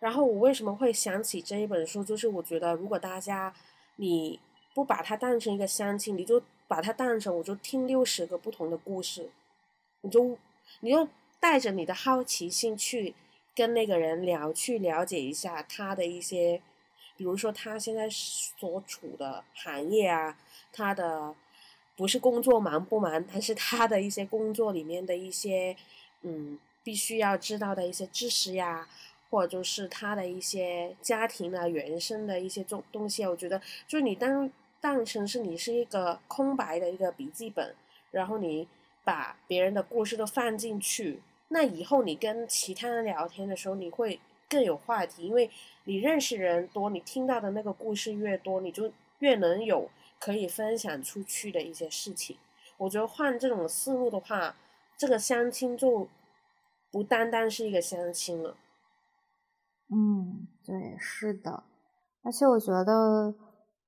[0.00, 3.54] 然后我为什么会想起这一本书，就是我觉得如果大家
[3.96, 4.40] 你。
[4.74, 9.30] 不把它当成一个相亲，你就把它当成我就听六十个不同的故事，
[10.00, 10.36] 你就
[10.80, 11.08] 你就
[11.38, 13.14] 带着你的好奇心去
[13.54, 16.60] 跟那个人聊，去了解一下他的一些，
[17.16, 20.38] 比如说他现在所处的行业啊，
[20.72, 21.34] 他的
[21.96, 25.76] 不是工作忙不忙，但是他的一些工作里面的一些
[26.22, 28.88] 嗯必须要知道的一些知识呀。
[29.30, 33.58] 或者就是他的一些家庭啊原生的一些东东西啊，我觉得
[33.88, 34.50] 就是你当
[34.82, 37.74] 当成是你是一个空白的一个笔记本，
[38.10, 38.68] 然后你
[39.04, 44.18] 把别人的故事都放进去，那以后你跟其他人聊天的时候，你会
[44.50, 45.48] 更有话题，因为
[45.84, 52.36] 你认识人多，你听到的那个故事越多，你就越能有可以分享出去的一些事情。
[52.78, 54.56] 我觉得换这种思路的话，
[54.98, 56.08] 这个相亲就
[56.90, 58.56] 不单单是一个相亲了。
[59.88, 61.62] 嗯，对，是的，
[62.22, 63.32] 而且我觉得，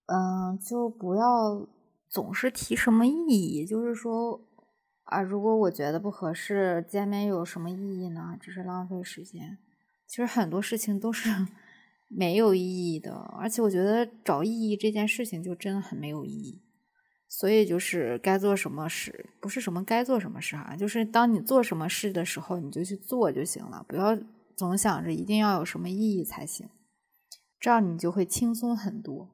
[0.07, 1.67] 嗯，就不要
[2.09, 4.41] 总是提什么意义，就是说，
[5.05, 8.37] 啊，如果我觉得不合适，见面有什么意义呢？
[8.41, 9.59] 只是浪费时间。
[10.07, 11.47] 其实很多事情都是
[12.09, 16.63] 没有意义的，而且我觉得找意义这件事情就真的很没有意义。
[17.29, 24.17] 所以就是该做什么事，不是什么该做什么事哈，就是当你做什么事的时候，你就去做就行了，不要。
[24.57, 26.69] 总想着一定要有什么意义才行，
[27.59, 29.34] 这样你就会轻松很多。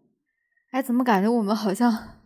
[0.70, 2.20] 哎，怎么感觉我们好像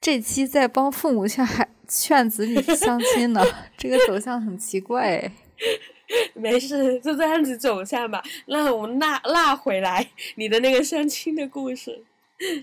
[0.00, 3.42] 这期在帮父母劝孩劝子女相亲呢？
[3.76, 5.30] 这个走向很奇怪。
[6.34, 8.22] 没事，就这样子走向吧。
[8.46, 12.04] 那我们拉拉回来你的那个相亲的故事。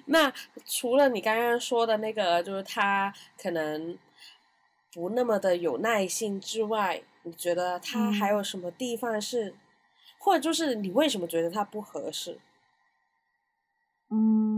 [0.07, 0.31] 那
[0.65, 3.97] 除了你刚刚说的那个，就是他可能
[4.93, 9.55] 不那么的有耐心之外，你觉得他还有什么地方是？
[10.17, 12.39] 或者就是你为什么觉得他不合适？
[14.11, 14.48] 嗯，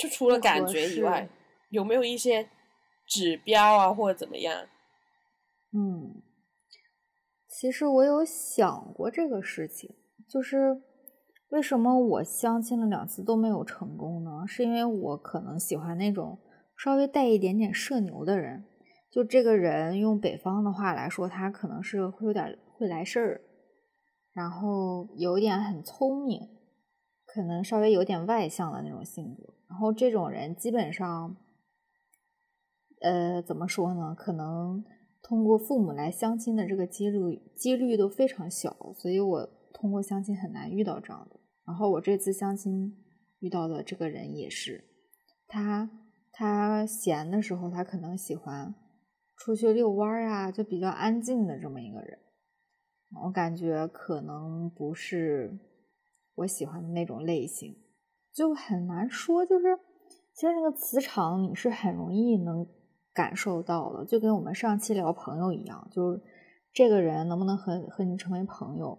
[0.00, 1.28] 就除了感觉以外，
[1.68, 2.48] 有没有一些
[3.06, 4.66] 指标啊，或者怎么样？
[5.72, 6.22] 嗯，
[7.46, 9.94] 其实我有想过这个事情，
[10.28, 10.82] 就是
[11.50, 14.44] 为什么我相亲了两次都没有成功呢？
[14.46, 16.38] 是因为我可能喜欢那种
[16.76, 18.64] 稍微带一点点社牛的人。
[19.12, 22.58] 就这个人用北方的话来说，他可能是会有点。
[22.80, 23.42] 会来事儿，
[24.32, 26.48] 然后有点很聪明，
[27.26, 29.52] 可能稍微有点外向的那种性格。
[29.70, 31.36] 然后这种人基本上，
[33.00, 34.14] 呃，怎么说呢？
[34.14, 34.84] 可能
[35.22, 41.38] 通过父母来相亲的这个几率几率都非常小，所以我通过相亲很难遇到这样的。
[41.64, 42.92] 然后我这次相亲
[43.38, 44.84] 遇到的这个人也是，
[45.46, 45.88] 他
[46.32, 48.74] 他闲的时候，他可能喜欢
[49.36, 52.18] 出去遛弯儿啊，就比较安静的这么一个人。
[53.24, 55.58] 我感觉可能不是
[56.34, 57.76] 我喜欢的那种类型，
[58.32, 59.44] 就很难说。
[59.44, 59.78] 就是
[60.34, 62.66] 其实那个磁场你是很容易能
[63.12, 66.22] 感受到的，就跟我们上期聊朋友一样，就是
[66.72, 68.98] 这个人能不能和和你成为朋友，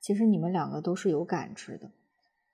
[0.00, 1.86] 其实你们两个都是有感知的。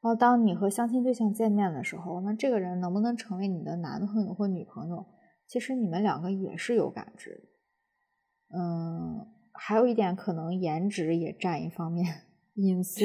[0.00, 5.06] 然后当你和相亲对象见面的时候，那这个人能不能成为你的男朋友或女朋友，
[5.46, 8.58] 其实你们两个也是有感知的。
[8.58, 9.34] 嗯。
[9.60, 12.27] 还有一点，可能颜值也占一方面
[12.60, 13.04] 因素，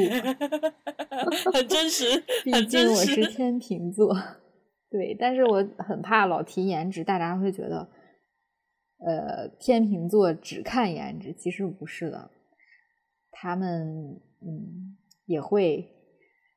[1.53, 2.23] 很真实。
[2.43, 4.15] 毕竟我是天秤座，
[4.89, 7.87] 对，但是我很怕老提颜值，大家会觉得，
[9.05, 12.31] 呃，天秤座只看颜值，其实不是的，
[13.31, 15.87] 他们嗯也会，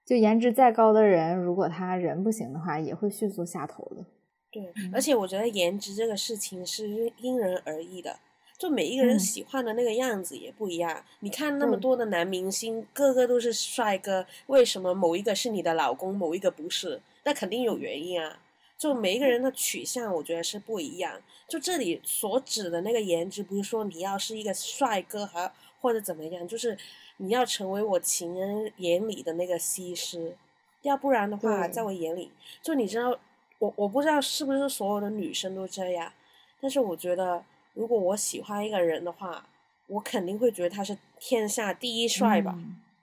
[0.06, 4.06] 就颜值再高的人，如果他人不行的话，也会迅速下头的。
[4.50, 8.20] 对，而且我觉得颜值这个事情是因人而异的。
[8.58, 11.04] 就每一个人喜欢的那个样子也不一样。
[11.20, 17.00] 你看那么多的男明星，个个都是帅哥，为什么某一个是你的老公，某一个不是？
[17.24, 18.40] 那肯定有原因啊。
[18.78, 21.20] 就每一个人的取向，我觉得是不一样。
[21.48, 26.76] 就这里所指的那个颜值，不是说你要是一个帅哥，还或者怎么样，就是
[27.18, 30.36] 你要成为我情人眼里的那个西施，
[30.82, 32.30] 要不然的话，在我眼里，
[32.62, 33.18] 就你知道，
[33.58, 36.12] 我我不知道是不是所有的女生都这样，
[36.60, 37.44] 但是我觉得。
[37.76, 39.44] 如果我喜欢一个人的话，
[39.86, 42.58] 我肯定会觉得他是天下第一帅吧，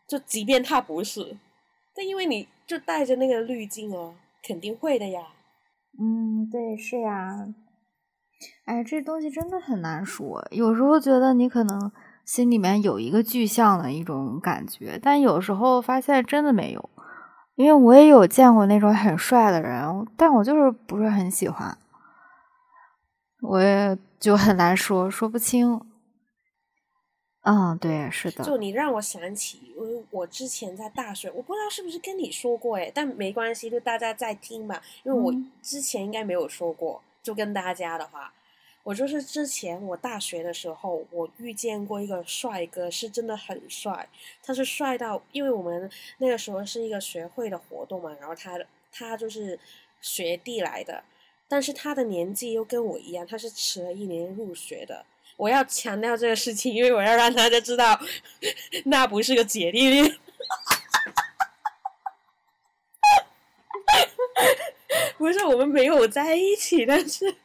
[0.08, 1.38] 就即便他不是，
[1.96, 5.22] 但因为你就带着那个滤镜哦，肯定会的呀。
[6.00, 7.48] 嗯，对，是呀。
[8.66, 10.46] 哎，这东西真的很难说。
[10.52, 11.92] 有时候觉得你可能
[12.26, 16.90] 心里面有一个具象的一种感觉，但有时候发现真的没有。
[17.56, 21.78] 因为我也有见过那种很帅的人，但我就是不是很喜欢。
[23.54, 23.98] 我也。
[24.24, 25.82] 就很难说，说不清。
[27.42, 28.42] 嗯，对，是的。
[28.42, 34.82] 就你让我想起，因为我之前在大学，我不知道是不是跟你说过哎，但没关系，就大家在听吧。
[35.04, 38.34] 因为我之前应该没有说过，就跟大家的话，
[38.84, 44.08] 我就是之前我大学的时候，我遇见过一个帅哥，是真的很帅。
[44.42, 48.58] 他是帅到，因为我们那个时候是一个学会的活动嘛，然后他
[48.90, 49.60] 他就是
[50.00, 51.04] 学弟来的。
[51.54, 55.06] 但是他的年纪又跟我一样，他是迟了一年入学的。
[55.38, 58.00] 我要强调这个事情，因为我要让大家知道，
[58.86, 60.18] 那不是个姐弟恋。
[65.20, 67.36] 不是我们没有在一起，但是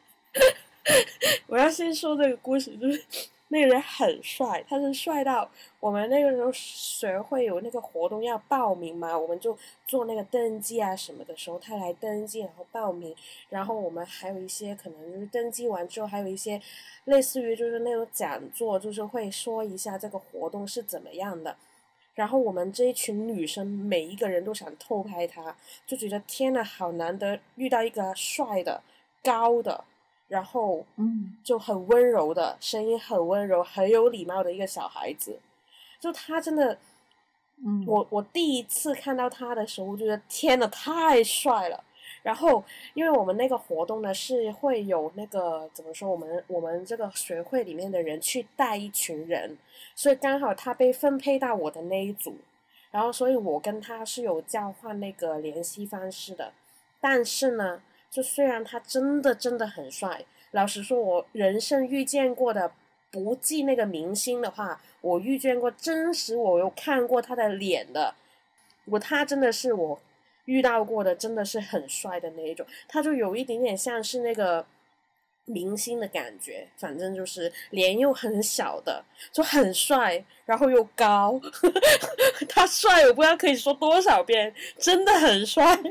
[1.46, 3.04] 我要先说这个故事，就是。
[3.50, 5.48] 那个人很帅，他是帅到
[5.80, 13.16] 我们那个时候学会有那个活动要报名嘛，我们就做那个登记啊什么的时候，他来登记然后报名，
[13.48, 16.60] 然后我们还有一些可能就是登记完之后还有一些
[17.04, 21.56] 类似于就是那种讲座，就是会说一下这个活动是怎么样的，
[22.14, 28.82] 然后我们这一群女生每一个人都想偷拍他，就觉得天呐，好难得遇到一个帅的、
[29.22, 29.84] 高的，
[30.28, 35.38] 然后嗯就很温柔的声音，很温柔、很有礼貌的一个小孩子。
[35.98, 36.78] 就他真的，
[37.64, 41.82] 嗯，我我第一次看到他的时候，我觉得天呐，太帅了。
[42.22, 42.62] 然后，
[42.94, 49.56] 因为我们那个活动呢是会有那个怎么说，我们我们这个学会里面的人去带一群人，
[49.94, 52.36] 所以刚好他被分配到我的那一组，
[52.90, 56.52] 然后所以我跟他是有交换那个联系方式的。
[57.00, 62.72] 但是呢，就虽然他真的真的很帅，老实说，我人生遇见过的
[63.10, 68.14] 不计那个明星的话，我遇见过真实我有看过他的脸的，
[68.86, 70.00] 我他真的是我
[70.46, 74.64] 遇到过的，真的是很帅的那一种，他就有一点点像是那个
[75.44, 81.38] 明星的感觉，反正就是脸又很小的，就很帅，然后又高，
[82.48, 85.78] 他帅我不知道可以说多少遍，真的很帅。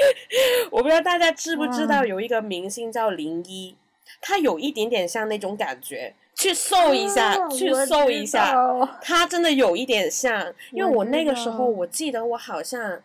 [0.70, 3.76] 我不知道大家知不知道有一个明星叫林一，
[4.20, 8.54] 他有一点点像那种感觉，去搜一下，啊去搜一下，
[9.00, 13.02] 他真的有一点像，因为我那个时候我记得我好像，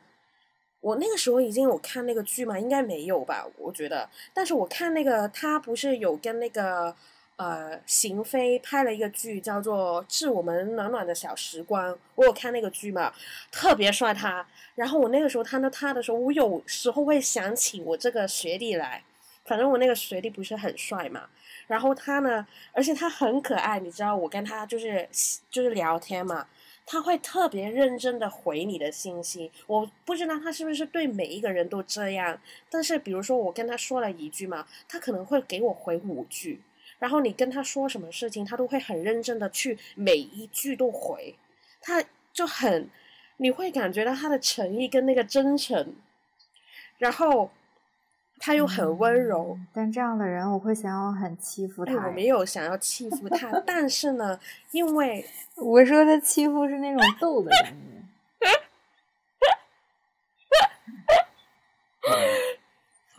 [0.82, 2.60] 我那个时候已经有看那个剧嘛？
[2.60, 4.10] 应该没有吧，我觉得。
[4.34, 6.96] 但是我看那个他不是有跟那个
[7.42, 13.12] 呃邢飞拍了一个剧，叫做《致我们暖暖的小时光》，我有看那个剧嘛，
[13.52, 14.46] 特别帅他。
[14.76, 19.04] 然后我那个时候看到他的时候，我有时候会想起我这个学弟来，
[19.46, 21.30] 反正我那个学弟不是很帅嘛。
[21.66, 25.10] 然后他呢，而且他很可爱，你知道，我跟他就是
[25.50, 26.46] 就是聊天嘛，
[26.86, 29.52] 他会特别认真的回你的信息。
[29.66, 32.40] 我不知道他是不是对每一个人都这样，
[32.70, 36.62] 但是比如说我跟他说了一句嘛，他可能会给我回五句。
[37.02, 41.36] 然后你跟他说什么事情，他都会很认真的去每一句都回，
[41.82, 42.88] 他就很，
[43.38, 45.96] 你会感觉到他的诚意跟那个真诚，
[47.00, 47.50] 然后
[48.38, 52.12] 他又很温柔，嗯但这样的人，我会想要很欺负他哎，我哎。
[52.12, 54.40] 没有想要欺负他，但是呢，
[54.70, 55.26] 因为
[55.56, 57.76] 我说他欺负是那种逗的感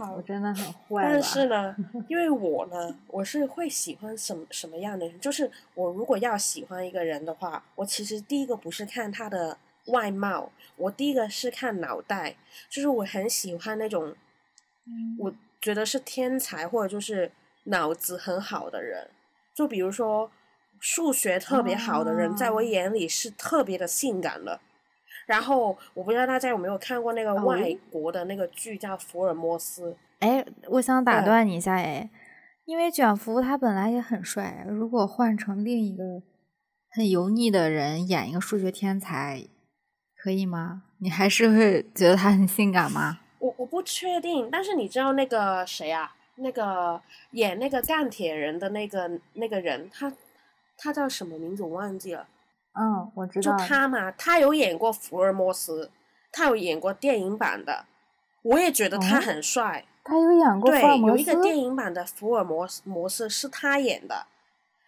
[0.04, 1.02] 好我，真的很坏？
[1.04, 1.74] 但是呢，
[2.08, 5.20] 因为我呢，我是会喜欢什么什么样的人？
[5.20, 12.36] 就是我如果要喜欢一个人的话，我其实第一个不是看他的外貌，我第一个是看脑袋，
[12.68, 14.14] 就是我很喜欢那种，
[14.86, 17.30] 嗯我觉得是天才或者就是
[17.64, 19.08] 脑子很好的人，
[19.54, 20.30] 就比如说
[20.80, 24.60] 数学特别好的人，在我哦眼里是特别的性感的。
[25.26, 29.90] 然后我不知道大家有没有看过那个哦外国的那个剧叫《福尔摩斯》。
[30.20, 32.08] 哎，我想打断你一下，哎，
[32.64, 36.04] 因为卷福他本来也很帅，如果换成另一个
[36.90, 39.44] 很油腻的人演一个数学天才，
[40.16, 40.84] 可以吗？
[40.98, 43.18] 你还是会觉得他很性感吗？
[43.40, 46.14] 我我不确定，但是你知道那个谁啊？
[46.36, 47.00] 那个
[47.32, 50.12] 演那个钢铁人的那个那个人，他
[50.78, 52.26] 他叫什么名字我忘记了。
[52.74, 53.66] 嗯，我知道就道。
[53.66, 55.90] 他嘛，他有演过福尔摩斯，
[56.30, 57.84] 他有演过电影版的，
[58.42, 59.84] 我也觉得他哦很帅。
[60.04, 60.98] 他有演过对。
[61.00, 64.26] 有一个电影版的福尔摩斯摩斯是他演的，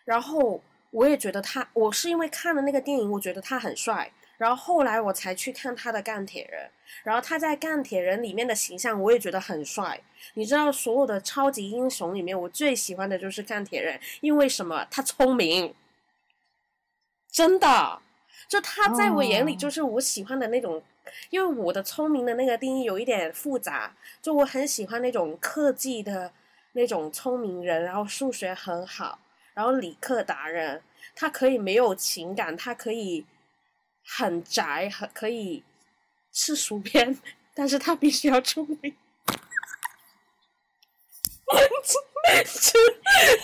[0.04, 0.60] 然后
[0.90, 6.68] 我也觉得他，我是因为看了那个电影，我觉得他很帅，然后后来我才去看他的钢铁人，
[7.04, 10.00] 然后他在钢铁人里面的形象我也觉得很帅。
[10.34, 14.84] 你知道，所有的超级英雄里面，我最喜欢的就是钢铁人，因为什么？
[14.90, 15.74] 他聪明，
[17.34, 18.00] 真的，
[18.46, 20.80] 就他在我眼里哦就是我喜欢的那种。
[21.28, 26.32] 因为我的聪明的那个定义有一点复杂，就我很喜欢那种科技的
[26.72, 29.18] 那种聪明人，然后数学很好，
[29.52, 30.82] 然后理科达人，
[31.14, 33.26] 他可以没有情感，他可以
[34.02, 35.62] 很宅，很可以
[36.32, 37.20] 吃薯片，
[37.52, 38.96] 但是他必须要聪明。
[42.46, 42.78] 吃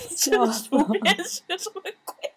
[0.16, 2.32] 吃笑薯片是什么鬼？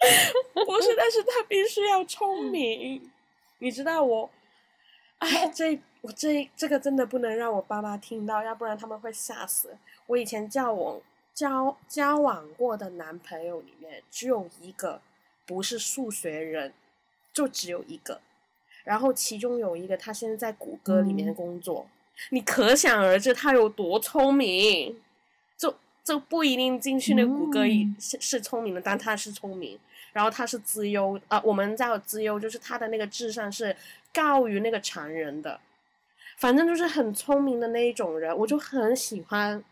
[0.66, 3.10] 不是，但是他必须要聪明。
[3.58, 4.30] 你知道我，
[5.18, 9.76] 哎，这我这这个真的不能让我爸妈听到，要不然他们会吓死。
[10.06, 11.00] 我以前交往
[11.34, 15.02] 交交往过的男朋友里面，只有一个
[15.44, 16.72] 不是数学人，
[17.32, 18.20] 就只有一个。
[18.84, 21.86] 然后其中有一个，他现在在谷歌里面嗯工作，
[22.30, 24.98] 你可想而知他有多聪明。
[25.58, 29.78] 就就不一定进去那谷歌嗯是是聪明的，但他是聪明。
[30.12, 33.76] 然后他是资优啊、呃，我们叫资优，就是他的那个智商是
[34.12, 35.60] 高于那个常人的，
[36.38, 39.62] 反正就是很聪明的那一种人，我就很喜欢。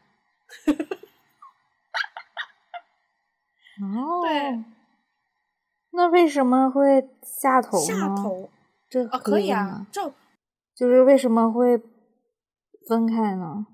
[3.81, 4.65] 哦， 对
[5.91, 7.85] 那为什么会下头呢？
[7.85, 8.51] 下头
[8.89, 10.13] 这啊，可以啊吗，就
[10.75, 11.81] 就是为什么会
[12.87, 13.67] 分开呢？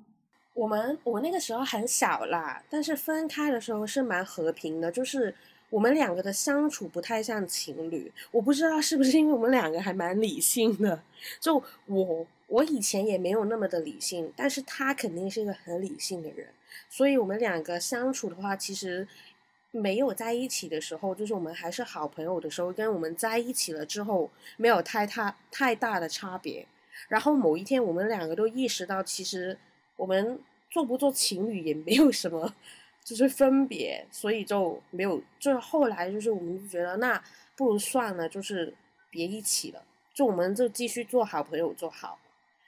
[0.55, 5.35] 我们我那个时候很小啦，但是分开的时候是蛮和平的，就是
[5.75, 8.12] 我们两个的相处不太像情侣。
[8.31, 11.03] 我不知道是不是因为我们两个还蛮理性的，
[11.41, 16.47] 就我我以前也没有那么的理性，但是他肯定是一个很理性的人，
[16.89, 19.07] 所以我们两个相处的话，其实
[19.72, 26.66] 没有在一起的时候，就是我们还是好朋友的时候，跟我们在一起了之后，没有太大太大的差别。
[27.09, 29.59] 然后某一天，我们两个都意识到，其实。
[29.97, 32.53] 我们做不做情侣也没有什么，
[33.05, 35.22] 就是分别，所以就没有。
[35.38, 37.22] 就是后来就是我们就觉得那
[37.55, 38.74] 不如算了，就是
[39.11, 39.82] 别一起了，
[40.14, 42.18] 就我们就继续做好朋友就好。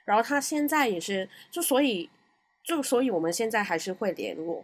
[0.05, 2.09] 然后他现在也是，就所以
[2.63, 4.63] 就所以我们现在还是会联络。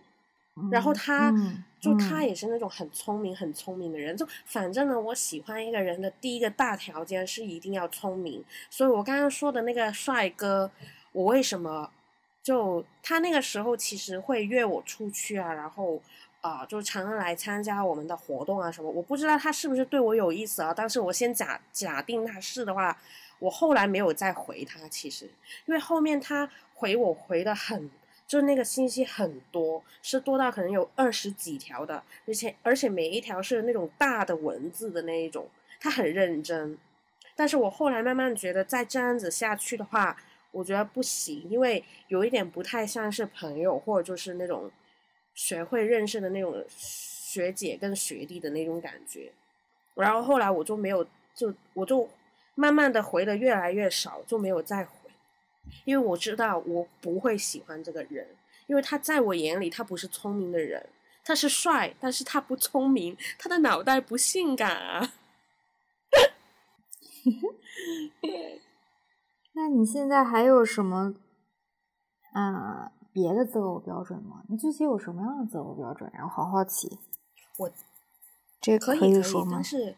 [0.71, 1.34] 然后他
[1.80, 8.45] 就他也是那种很聪明很聪明的人，就反正呢，我喜欢一个人的第一个大条件是一定要聪明。
[8.69, 10.69] 所以我刚刚说的那个帅哥，
[11.11, 11.89] 我为什么？
[12.44, 16.02] 就他那个时候其实会约我出去啊，然后
[16.41, 18.91] 啊，就常常来参加我们的活动啊什么。
[18.91, 23.00] 我不知道他是不是对我有意思啊，但是我先假假定他是的话，
[23.39, 24.86] 我后来没有再回他。
[24.89, 25.26] 其实，
[25.66, 27.89] 因为后面他回我回的很，
[28.28, 35.48] 就那个信息很多，是多到可能有二十几条的，而且而且每一条是那种大的文字的那一种，
[35.80, 36.78] 他很认真。
[37.38, 40.18] 但是我后来慢慢觉得，再这样子下去的话。
[40.54, 44.72] 我觉得不行，因为有一点不太像是朋友，或者就是那种
[45.34, 49.32] 学会认识的那种学姐跟学弟的那种感觉。
[49.95, 52.08] 然后后来我就没有，就我就
[52.56, 54.91] 慢慢的回的越来越少，就没有再回，
[55.86, 58.28] 因为我知道我不会喜欢这个人，
[58.68, 60.88] 因为他在我眼里他不是聪明的人，
[61.24, 65.14] 他是帅，但是他不聪明，他的脑袋不性感啊。
[69.56, 71.14] 那你现在还有什么，
[72.34, 74.43] 嗯，别的择偶标准吗？
[74.49, 76.10] 你具体有什么样的择偶标准？
[76.14, 76.99] 然后好好奇。
[77.58, 77.72] 我
[78.60, 79.51] 这可以可以说吗？
[79.54, 79.95] 但是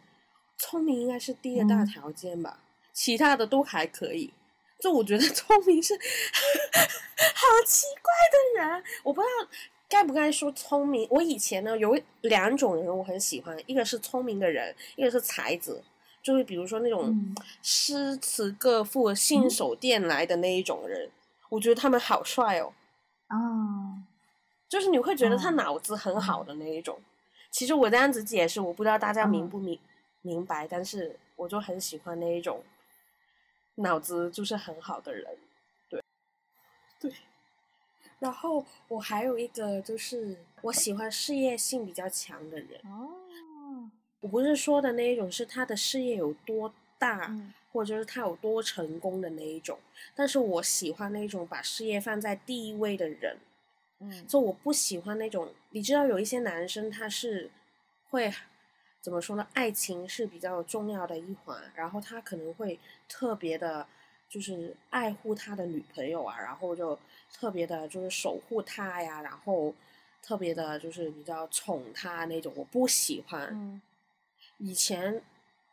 [0.57, 2.59] 聪明应该是第一个大条件吧，
[2.93, 4.33] 其他的都还可以。
[4.81, 9.49] 就我觉得 聪明是 好奇怪的人，我不知道
[9.87, 11.07] 该不该说聪明。
[11.09, 15.81] 我以前呢有两种人我很喜欢，一个是聪明的人，一个是才子。
[16.25, 21.11] 就是比如说那种诗词歌赋信手拈来的那一种人，
[21.49, 22.73] 我觉得他们好帅哦。
[23.27, 23.37] 啊，
[24.67, 26.99] 就是你会觉得他脑子很好的那一种。
[27.51, 29.79] 其实我这样子解释，我不知道大家明不明
[30.23, 32.63] 明白，但是我就很喜欢那一种
[33.75, 35.37] 脑子就是很好的人。
[35.87, 36.03] 对，
[36.99, 37.13] 对。
[38.17, 42.81] 然后我还有一个就是我喜欢事业性比较强的人。
[42.85, 43.14] 哦。
[44.25, 47.31] 我不是说的那一种，是他的事业有多大，
[47.71, 49.77] 或者是他有多成功的那一种。
[50.15, 53.37] 但是我喜欢那种把事业放在第一位的人。
[53.99, 57.51] 嗯，就我不喜欢那种，你知道有一些男生他是
[58.09, 58.33] 会
[58.99, 59.45] 怎么说呢？
[59.53, 63.85] 爱情是比较重要的一环，然后他可能会特别的，
[64.27, 66.97] 就是爱护他的女朋友啊，然后就
[67.31, 69.71] 特别的，就是守护他呀，然后
[70.23, 72.51] 特别的，就是比较宠他那种。
[72.55, 73.79] 我不喜欢。
[74.57, 75.21] 以前，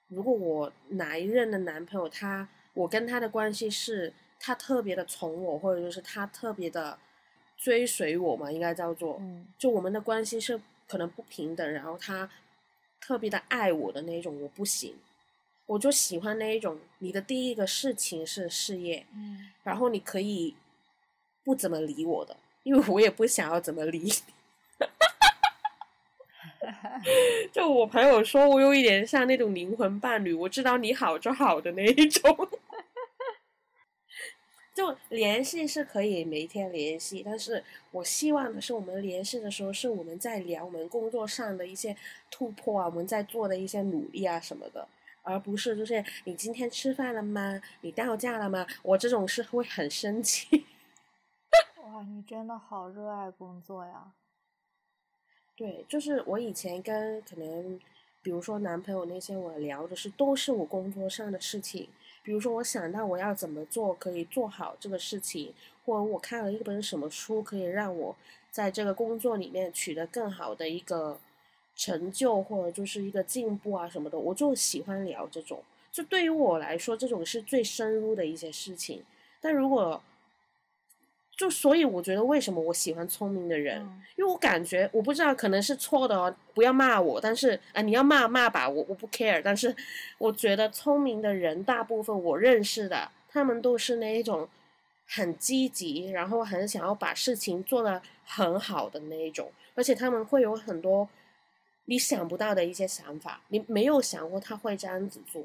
[0.08, 6.98] 如果我哪一任的男朋友，他我跟他的关系是，他特别的宠我，或者就是他特别的
[7.56, 9.20] 追随我嘛，应该叫做，
[9.56, 12.28] 就我们的关系是可能不平等，然后他
[13.00, 14.96] 特别的爱我的那种，我不行，
[15.66, 19.06] 我就喜欢那一种，你的第一个事情是事业，
[19.62, 20.56] 然后你可以
[21.44, 24.12] 不怎么理我的，因为我也不想要怎么理你。
[27.52, 32.48] 就我朋友说，我有一点像那种灵魂伴侣，我知道你好就好的那一种。
[34.74, 41.94] 就联系是可以每天联系，但是我希望的是，我们联系的时候是我们在聊我们工作上的一些
[42.30, 44.88] 突破啊，我们在做的一些努力啊什么的，
[45.22, 47.60] 而不是就是你今天吃饭了吗？
[47.82, 48.66] 你到家了吗？
[48.82, 50.64] 我这种是会很生气。
[51.84, 54.12] 哇，你真的好热爱工作呀！
[55.62, 57.78] 对，就是我以前跟可能，
[58.20, 61.88] 比如说男朋友那些，我聊的是都是我工作上的事情。
[62.24, 65.54] 比如说我想到我要怎么做可以做好这个事情，
[65.84, 68.16] 或者我看了一本什么书可以让我
[68.50, 71.16] 在这个工作里面取得更好的一个
[71.76, 75.62] 成就，或者就是一个进步啊什么的，我就喜欢聊这种。
[75.92, 79.04] 就对于我来说，这种是最深入的一些事情。
[79.40, 80.02] 但如果
[81.42, 84.02] 就所以我觉得为什么我喜欢聪明的人，嗯。
[84.14, 89.74] 因为我感觉我不知道可能是错的哦，不要骂我，但是啊、呃你要骂骂吧，我我不 care，但是
[90.18, 94.48] 我觉得聪明的人大部分我认识的，他们都是那一种
[95.08, 101.08] 很积极，然后很想要把事情做得很好的那一种，而且他们会有很多
[101.86, 105.42] 你想不到的一些想法，你没有想过他会这样子做。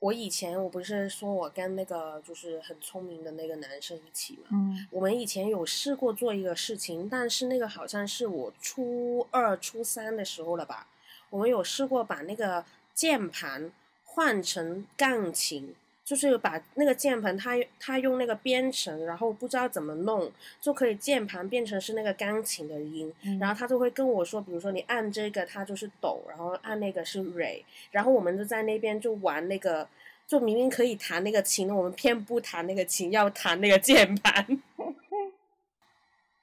[0.00, 10.86] 我以前我不是说我跟那个就是很聪明的那个男生一起嘛，嗯我们以前有试过做一个事情，但是那个好像是我初二、初三的时候了吧。
[11.30, 13.70] 我们有试过把那个键盘
[14.04, 15.74] 换成钢琴，
[16.08, 23.12] 就是把那个键盘他他用那个编程，然后不知道怎么弄，就可以键盘变成是那个钢琴的音。
[23.24, 29.86] 嗯然后他就会跟我说，比如说你按这个它就是抖，然后按那个是蕊，然后我们就在那边就玩那个，
[30.26, 34.46] 就明明可以弹那个琴，我们偏不弹那个琴，要弹那个键盘。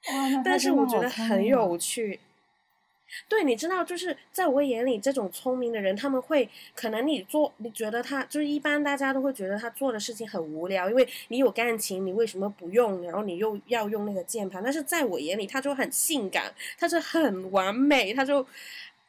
[0.44, 2.20] 但是我觉得很有趣。
[3.28, 13.02] 对，你知道，就是在我眼里，这种聪明的人，他们会可能你做，你觉得他就是一般大家都会觉得他做的事情很无聊，因为你有钢琴，你为什么不用？
[13.02, 18.44] 然后你又要用那个键盘，但是在我眼里，他就很性感，他就很完美，他就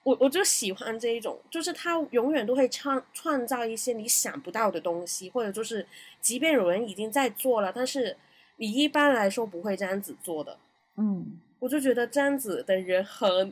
[0.03, 5.85] 我我就喜欢这一种，就是他永远都会创创造一些你想不到的东西，或者就是
[6.21, 8.15] 即便有人已经在做了，但是
[8.57, 10.57] 你一般来说不会这样子做的。
[10.97, 13.51] 嗯我就觉得这样子的人很，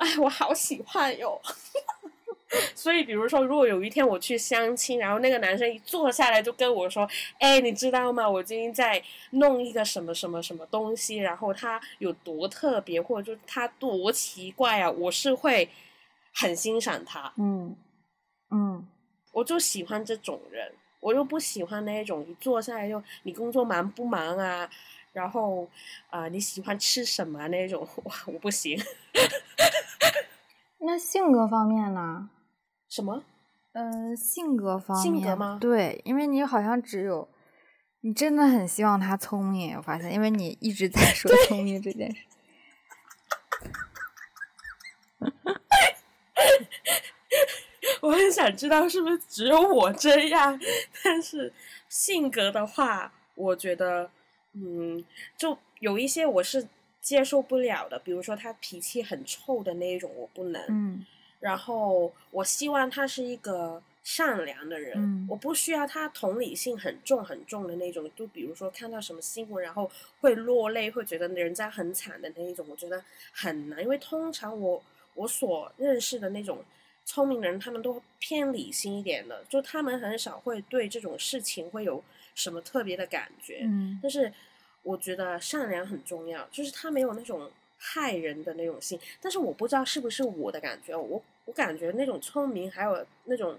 [0.00, 1.40] 哎，我好喜欢哟。
[2.74, 8.28] 所以，比如说，如果有一天我去相亲，然后那个男生一坐下来就跟我说：“哎，你知道吗？
[8.28, 15.68] 我最近在弄一个什么什么什么东西，然后他有多特别，或者就是它多奇怪啊！”我是会
[16.34, 17.76] 很欣赏他，嗯
[18.50, 18.84] 嗯
[19.32, 24.68] 我就喜欢这种人，我又不喜欢那种一坐下来就你工作忙不忙啊？
[25.12, 25.68] 然后
[26.08, 28.76] 啊、呃你喜欢吃什么啊那种， 哇，我不行。
[30.82, 32.30] 那性格方面呢？
[32.88, 33.22] 什么？
[33.72, 37.28] 呃，性格方面，性格吗对，因为你好像只有，
[38.00, 42.22] 你真的很希望他聪明，我发现，因为你一直在说聪明这件事。
[48.00, 50.58] 我很想知道是不是只有我这样，
[51.04, 51.52] 但是
[51.88, 54.10] 性格的话，我觉得，
[54.54, 55.04] 嗯，
[55.36, 56.66] 就有一些我是
[57.00, 60.62] 接受不了的，比如说他脾气很臭的那一种，我不能。
[60.68, 61.06] 嗯
[61.40, 68.10] 然后我希望他是一个善良的人，嗯我不需要他同理心很重很重的那种。
[68.14, 69.90] 就比如说看到什么新闻，然后
[70.20, 73.82] 会落泪，会觉得人家很惨的那一种，我觉得很难。
[73.82, 74.82] 因为通常我
[75.14, 76.62] 我所认识的那种
[77.06, 83.60] 聪明人，他们都偏理性一点的，就他们很少会对这种事情会有什么特别的感觉。
[83.62, 84.30] 嗯但是
[84.82, 88.98] 我觉得善良很重要，就是他没有那种害人的那种心。
[89.20, 93.58] 但是我不知道是不是我的感觉，我我感觉那种聪明，还有那种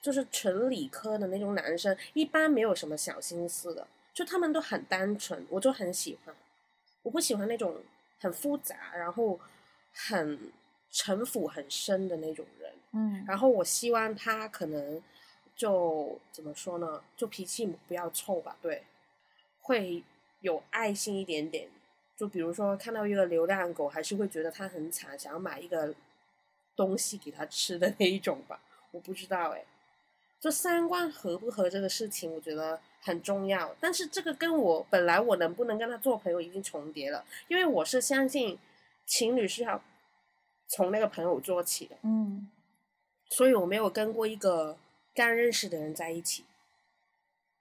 [0.00, 6.34] 就是纯理科的那种男生，一般没有什么小心思的，就他们都很单纯，我就很喜欢。
[7.02, 7.76] 我不喜欢那种
[8.20, 9.38] 很复杂，然后
[9.92, 10.38] 很
[10.90, 12.72] 城府很深的那种人。
[12.94, 15.02] 嗯然后我希望他可能
[15.56, 18.82] 就怎么说呢，就脾气不要臭吧，对，
[19.62, 20.02] 会
[20.42, 21.68] 有爱心一点点。
[22.14, 25.92] 就比如说看到一个流浪狗，还是会觉得它很惨，想要买一个
[26.76, 28.60] 东西给它吃的那一种吧。
[28.92, 29.64] 我不知道哎，
[30.38, 33.74] 就三观合不合这个事情，我觉得很重要。
[33.80, 38.56] 但是这个跟我本来我能不能跟他做朋友已经重叠了，因为我是相信
[39.06, 39.82] 情侣是要
[40.68, 41.96] 从那个朋友做起的。
[42.02, 42.48] 嗯
[43.30, 44.76] 所以我没有跟过一个
[45.14, 46.44] 刚认识的人在一起，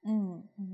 [0.04, 0.71] 嗯嗯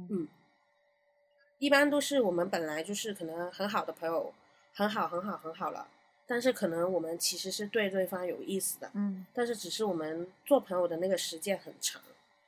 [1.60, 4.34] 一般都是我们本来就是可能很好的朋友，
[4.74, 5.88] 很好很好很好了，
[6.26, 12.02] 但是可能我们其实是对对方有意思的，嗯但是只是我们做朋友的那个时间很长，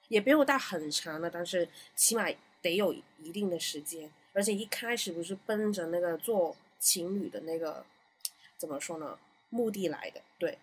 [0.10, 2.26] 也没有到很长的，但是起码
[2.62, 7.86] 得有一定的时间，而且一开始不是奔着那个做情侣的那个
[8.58, 9.18] 怎么说呢
[9.50, 10.60] 目的来的，对。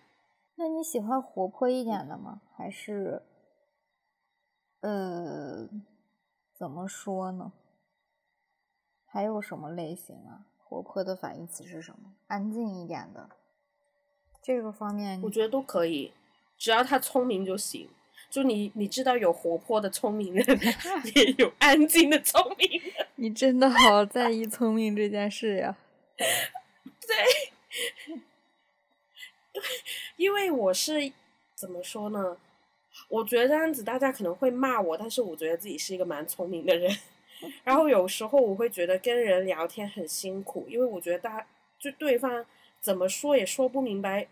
[0.59, 2.41] 那你喜欢活泼一点的吗？
[2.57, 3.21] 还是，
[4.81, 5.69] 呃，
[6.55, 7.53] 怎么说呢？
[9.17, 10.45] 还有什么类型啊？
[10.63, 12.13] 活泼的反义词是什么？
[12.27, 13.31] 安静一点的。
[14.43, 16.13] 这个方面，我觉得都可以，
[16.59, 17.89] 只要他聪明就行。
[18.29, 20.45] 就你你知道有活泼的聪明人，
[21.17, 23.07] 也有安静的聪明人。
[23.17, 25.75] 你真的好在意聪明这件事呀。
[27.09, 28.21] 对
[30.17, 31.11] 因为我是
[31.55, 32.37] 怎么说呢？
[33.09, 36.95] 我觉得这样子大家可能会骂我，但是我觉得自己是一个蛮聪明的人。
[37.65, 41.47] 然后有时候我会觉得跟人聊天很辛苦，因为我觉得大
[41.79, 42.45] 就对方
[42.81, 44.29] 怎么说也说不明白，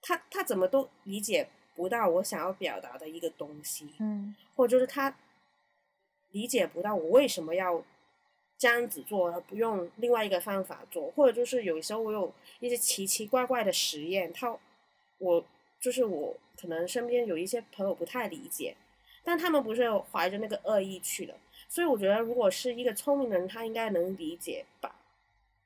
[0.00, 4.34] 他他怎么都理解不到我想要表达的一个东西，嗯。
[4.54, 5.14] 或者就是他
[6.30, 7.84] 理解不到我为什么要
[8.58, 14.56] 这样子做，而不用另外一个方法做，或者就是有时候我有一些奇奇怪怪的实验，他
[15.18, 15.44] 我
[15.78, 18.74] 就是我可能身边有一些朋友不太理解，
[19.22, 21.34] 但他们不是怀着那个恶意去的，
[21.68, 24.94] 所以我觉得如果是一个聪明的人，他应该能理解吧。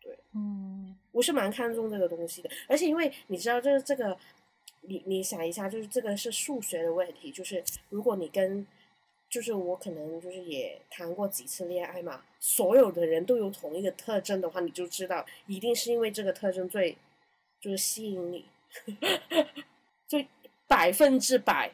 [0.00, 4.16] 对嗯我是蛮看重这个东西的，而且因为你知道，就是这个，
[4.82, 8.64] 你你想一下，就是这个是数学的问题，就是如果你跟，
[9.28, 16.96] 就是我可能就是也谈过几次恋爱嘛，所有的人都有同一个特征的话，你就知道一定是因为这个特征最，
[17.60, 18.46] 就是吸引你，
[20.06, 20.24] 就
[20.68, 21.72] 百分之百，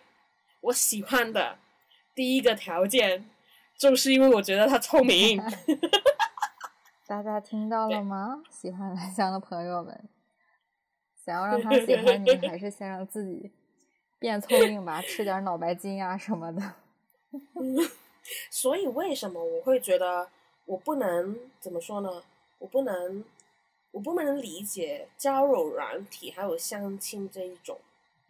[0.63, 1.59] 我喜欢的
[2.15, 3.29] 第一个条件，
[3.79, 5.41] 就是因为我觉得他聪明。
[7.07, 8.43] 大家听到了吗？
[8.51, 10.09] 喜欢蓝翔的朋友们，
[11.25, 13.53] 想要让他喜欢你，还是先让自己
[14.19, 16.63] 变聪明吧， 吃点脑白金啊什么的。
[18.51, 20.29] 所以为什么我会觉得
[20.65, 22.23] 我不能怎么说呢？
[22.59, 23.25] 我不能，
[23.93, 27.79] 我不能理解交友软体还有相亲这一种，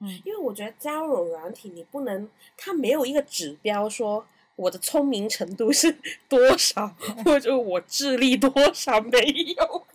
[0.01, 2.29] 嗯因为我觉得交友软体你不能，
[2.59, 4.27] 它没有一个指标说
[4.57, 5.97] 我的聪明程度是
[6.29, 6.89] 多少，
[7.25, 9.19] 或者我智力多少，没
[9.57, 9.87] 有。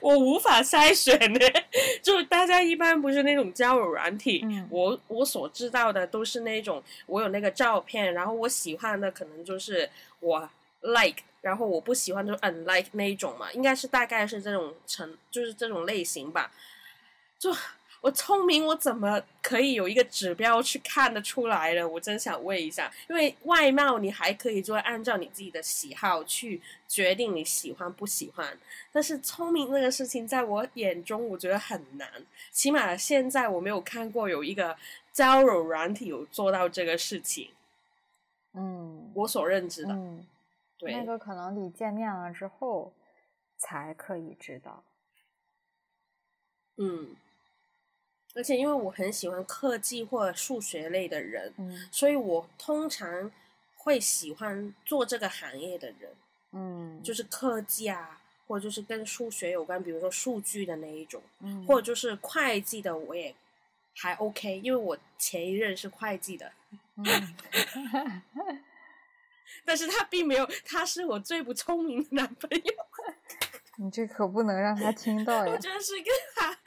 [0.00, 1.40] 我无法筛选呢，
[2.02, 9.88] 就大家一般不是那种交友软体，嗯我我所知道的都是那种我有那个照片，然后我喜欢的可能就是
[10.20, 10.48] 我
[10.82, 16.52] like，然后我不喜欢就 unlike 那一种嘛，应该是大概是这种成就是这种类型吧。
[17.38, 17.50] 就
[18.02, 21.88] 我聪明，我怎么可以有一个指标去看得出来呢？
[21.88, 28.58] 我真想问一下，因为外貌你还可以就按照你自己的喜好去决定你喜欢不喜欢，
[28.90, 32.10] 但是聪明这个事情在我眼中我觉得很难，
[32.50, 34.76] 起码现在我没有看过有一个
[35.12, 37.50] 交友软体有做到这个事情，
[38.54, 40.26] 嗯我所认知的，嗯，
[40.76, 42.92] 对，那个可能得见面了之后
[43.56, 44.82] 才可以知道。
[46.78, 47.14] 嗯。
[48.34, 51.88] 而且因为我很喜欢科技或者数学类的人，嗯。
[51.90, 53.30] 所以我通常
[53.76, 56.10] 会喜欢做这个行业的人，
[56.52, 61.64] 嗯，就是科技啊，或者就是跟数学有关，比如说数据的那一种，嗯。
[61.66, 63.34] 或者就是会计的，我也
[63.94, 66.52] 还 OK，因为我前一任是会计的，
[66.96, 68.22] 嗯。
[69.64, 72.72] 但是他并没有，他是我最不聪明的男朋友，
[73.76, 75.58] 你这可不能让他听到呀 我呀。
[75.58, 76.58] 真是跟他，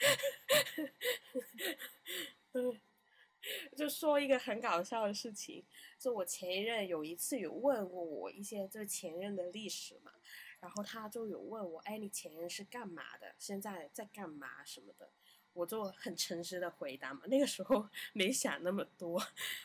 [2.52, 2.80] 嗯，
[3.76, 5.64] 就说一个很搞笑的事情，
[5.98, 10.12] 就我前一任有一次有问过我一些就前任的历史嘛，
[10.60, 13.34] 然后他就有问我，哎，你前任是干嘛的？
[13.38, 15.10] 现在在干嘛什么的？
[15.52, 19.18] 我就很诚实的回答嘛，那个时候 没想那么多，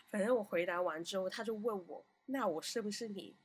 [0.09, 3.35] 反正我回答完之后，他就问我，那我是不是你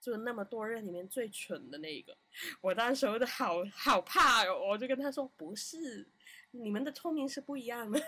[0.00, 2.16] 就那么多人里面最蠢的那个？
[2.62, 6.08] 我当时候的好好怕哦，我就跟他说不是，
[6.52, 8.00] 你们的聪明是不一样的。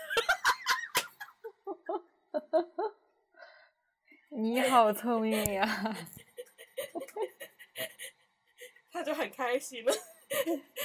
[4.29, 5.65] 你好聪明呀！
[8.91, 9.91] 他就很开心了。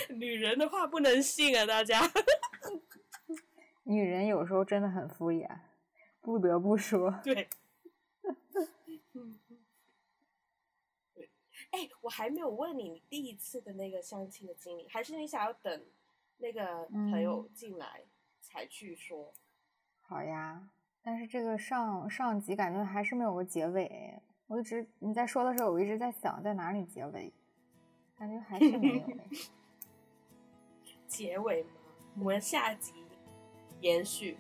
[0.09, 2.01] 女人的话不能信啊，大家。
[3.85, 5.47] 女人有时候真的很敷衍，
[6.21, 7.21] 不得不说。
[7.23, 7.49] 对。
[9.13, 9.39] 嗯
[11.15, 11.31] 对。
[11.73, 15.85] 哎，我还没有问你，你第一次的那个相亲的经历，还是你想要等
[16.41, 18.03] 那个朋友进来
[18.41, 19.33] 才去说？
[20.01, 20.69] 好呀，
[21.03, 24.21] 但是这个上上集感觉还是没有个结尾。
[24.47, 27.33] 我一直你在说的时候，我一直在想在哪里结尾，
[28.17, 29.29] 感觉还是没有哎。
[31.07, 31.71] 结尾吗？
[32.19, 32.93] 我们下集
[33.81, 34.37] 延续。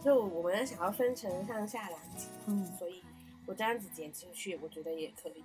[0.00, 3.04] 就我们想要分成上下两集，嗯所以
[3.46, 5.44] 我这样子剪进去，我觉得也可以。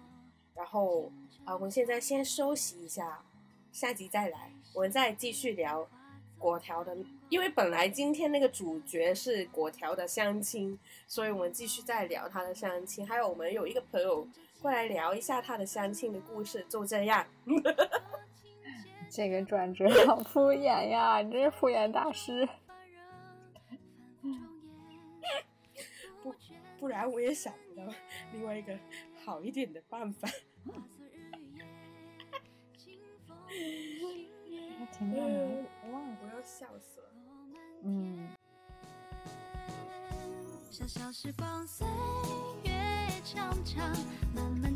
[0.55, 1.11] 然后
[1.45, 3.23] 啊，我们现在先休息一下，
[3.77, 5.87] 下集再来，我们再继续聊
[6.39, 6.97] 果条的，
[7.29, 10.75] 因为本来今天那个主角是果条的相亲，
[11.05, 13.07] 所以我们继续再聊他的相亲。
[13.07, 14.27] 还有我们有一个朋友
[14.63, 17.23] 过来聊一下他的相亲的故事，就这样。
[19.11, 22.49] 这个转折好敷衍呀，你这是敷衍大师。
[26.23, 26.33] 不
[26.79, 27.83] 不然我也想不到
[28.33, 28.75] 另外一个
[29.23, 30.27] 好一点的办法。
[33.47, 35.65] 还停在哪里？
[35.83, 36.17] 我忘了。
[36.21, 37.07] 我要笑死了。
[37.83, 38.27] 嗯，
[40.69, 41.87] 小小时光岁
[42.63, 42.71] 月
[43.23, 43.95] 长长，
[44.33, 44.75] 慢慢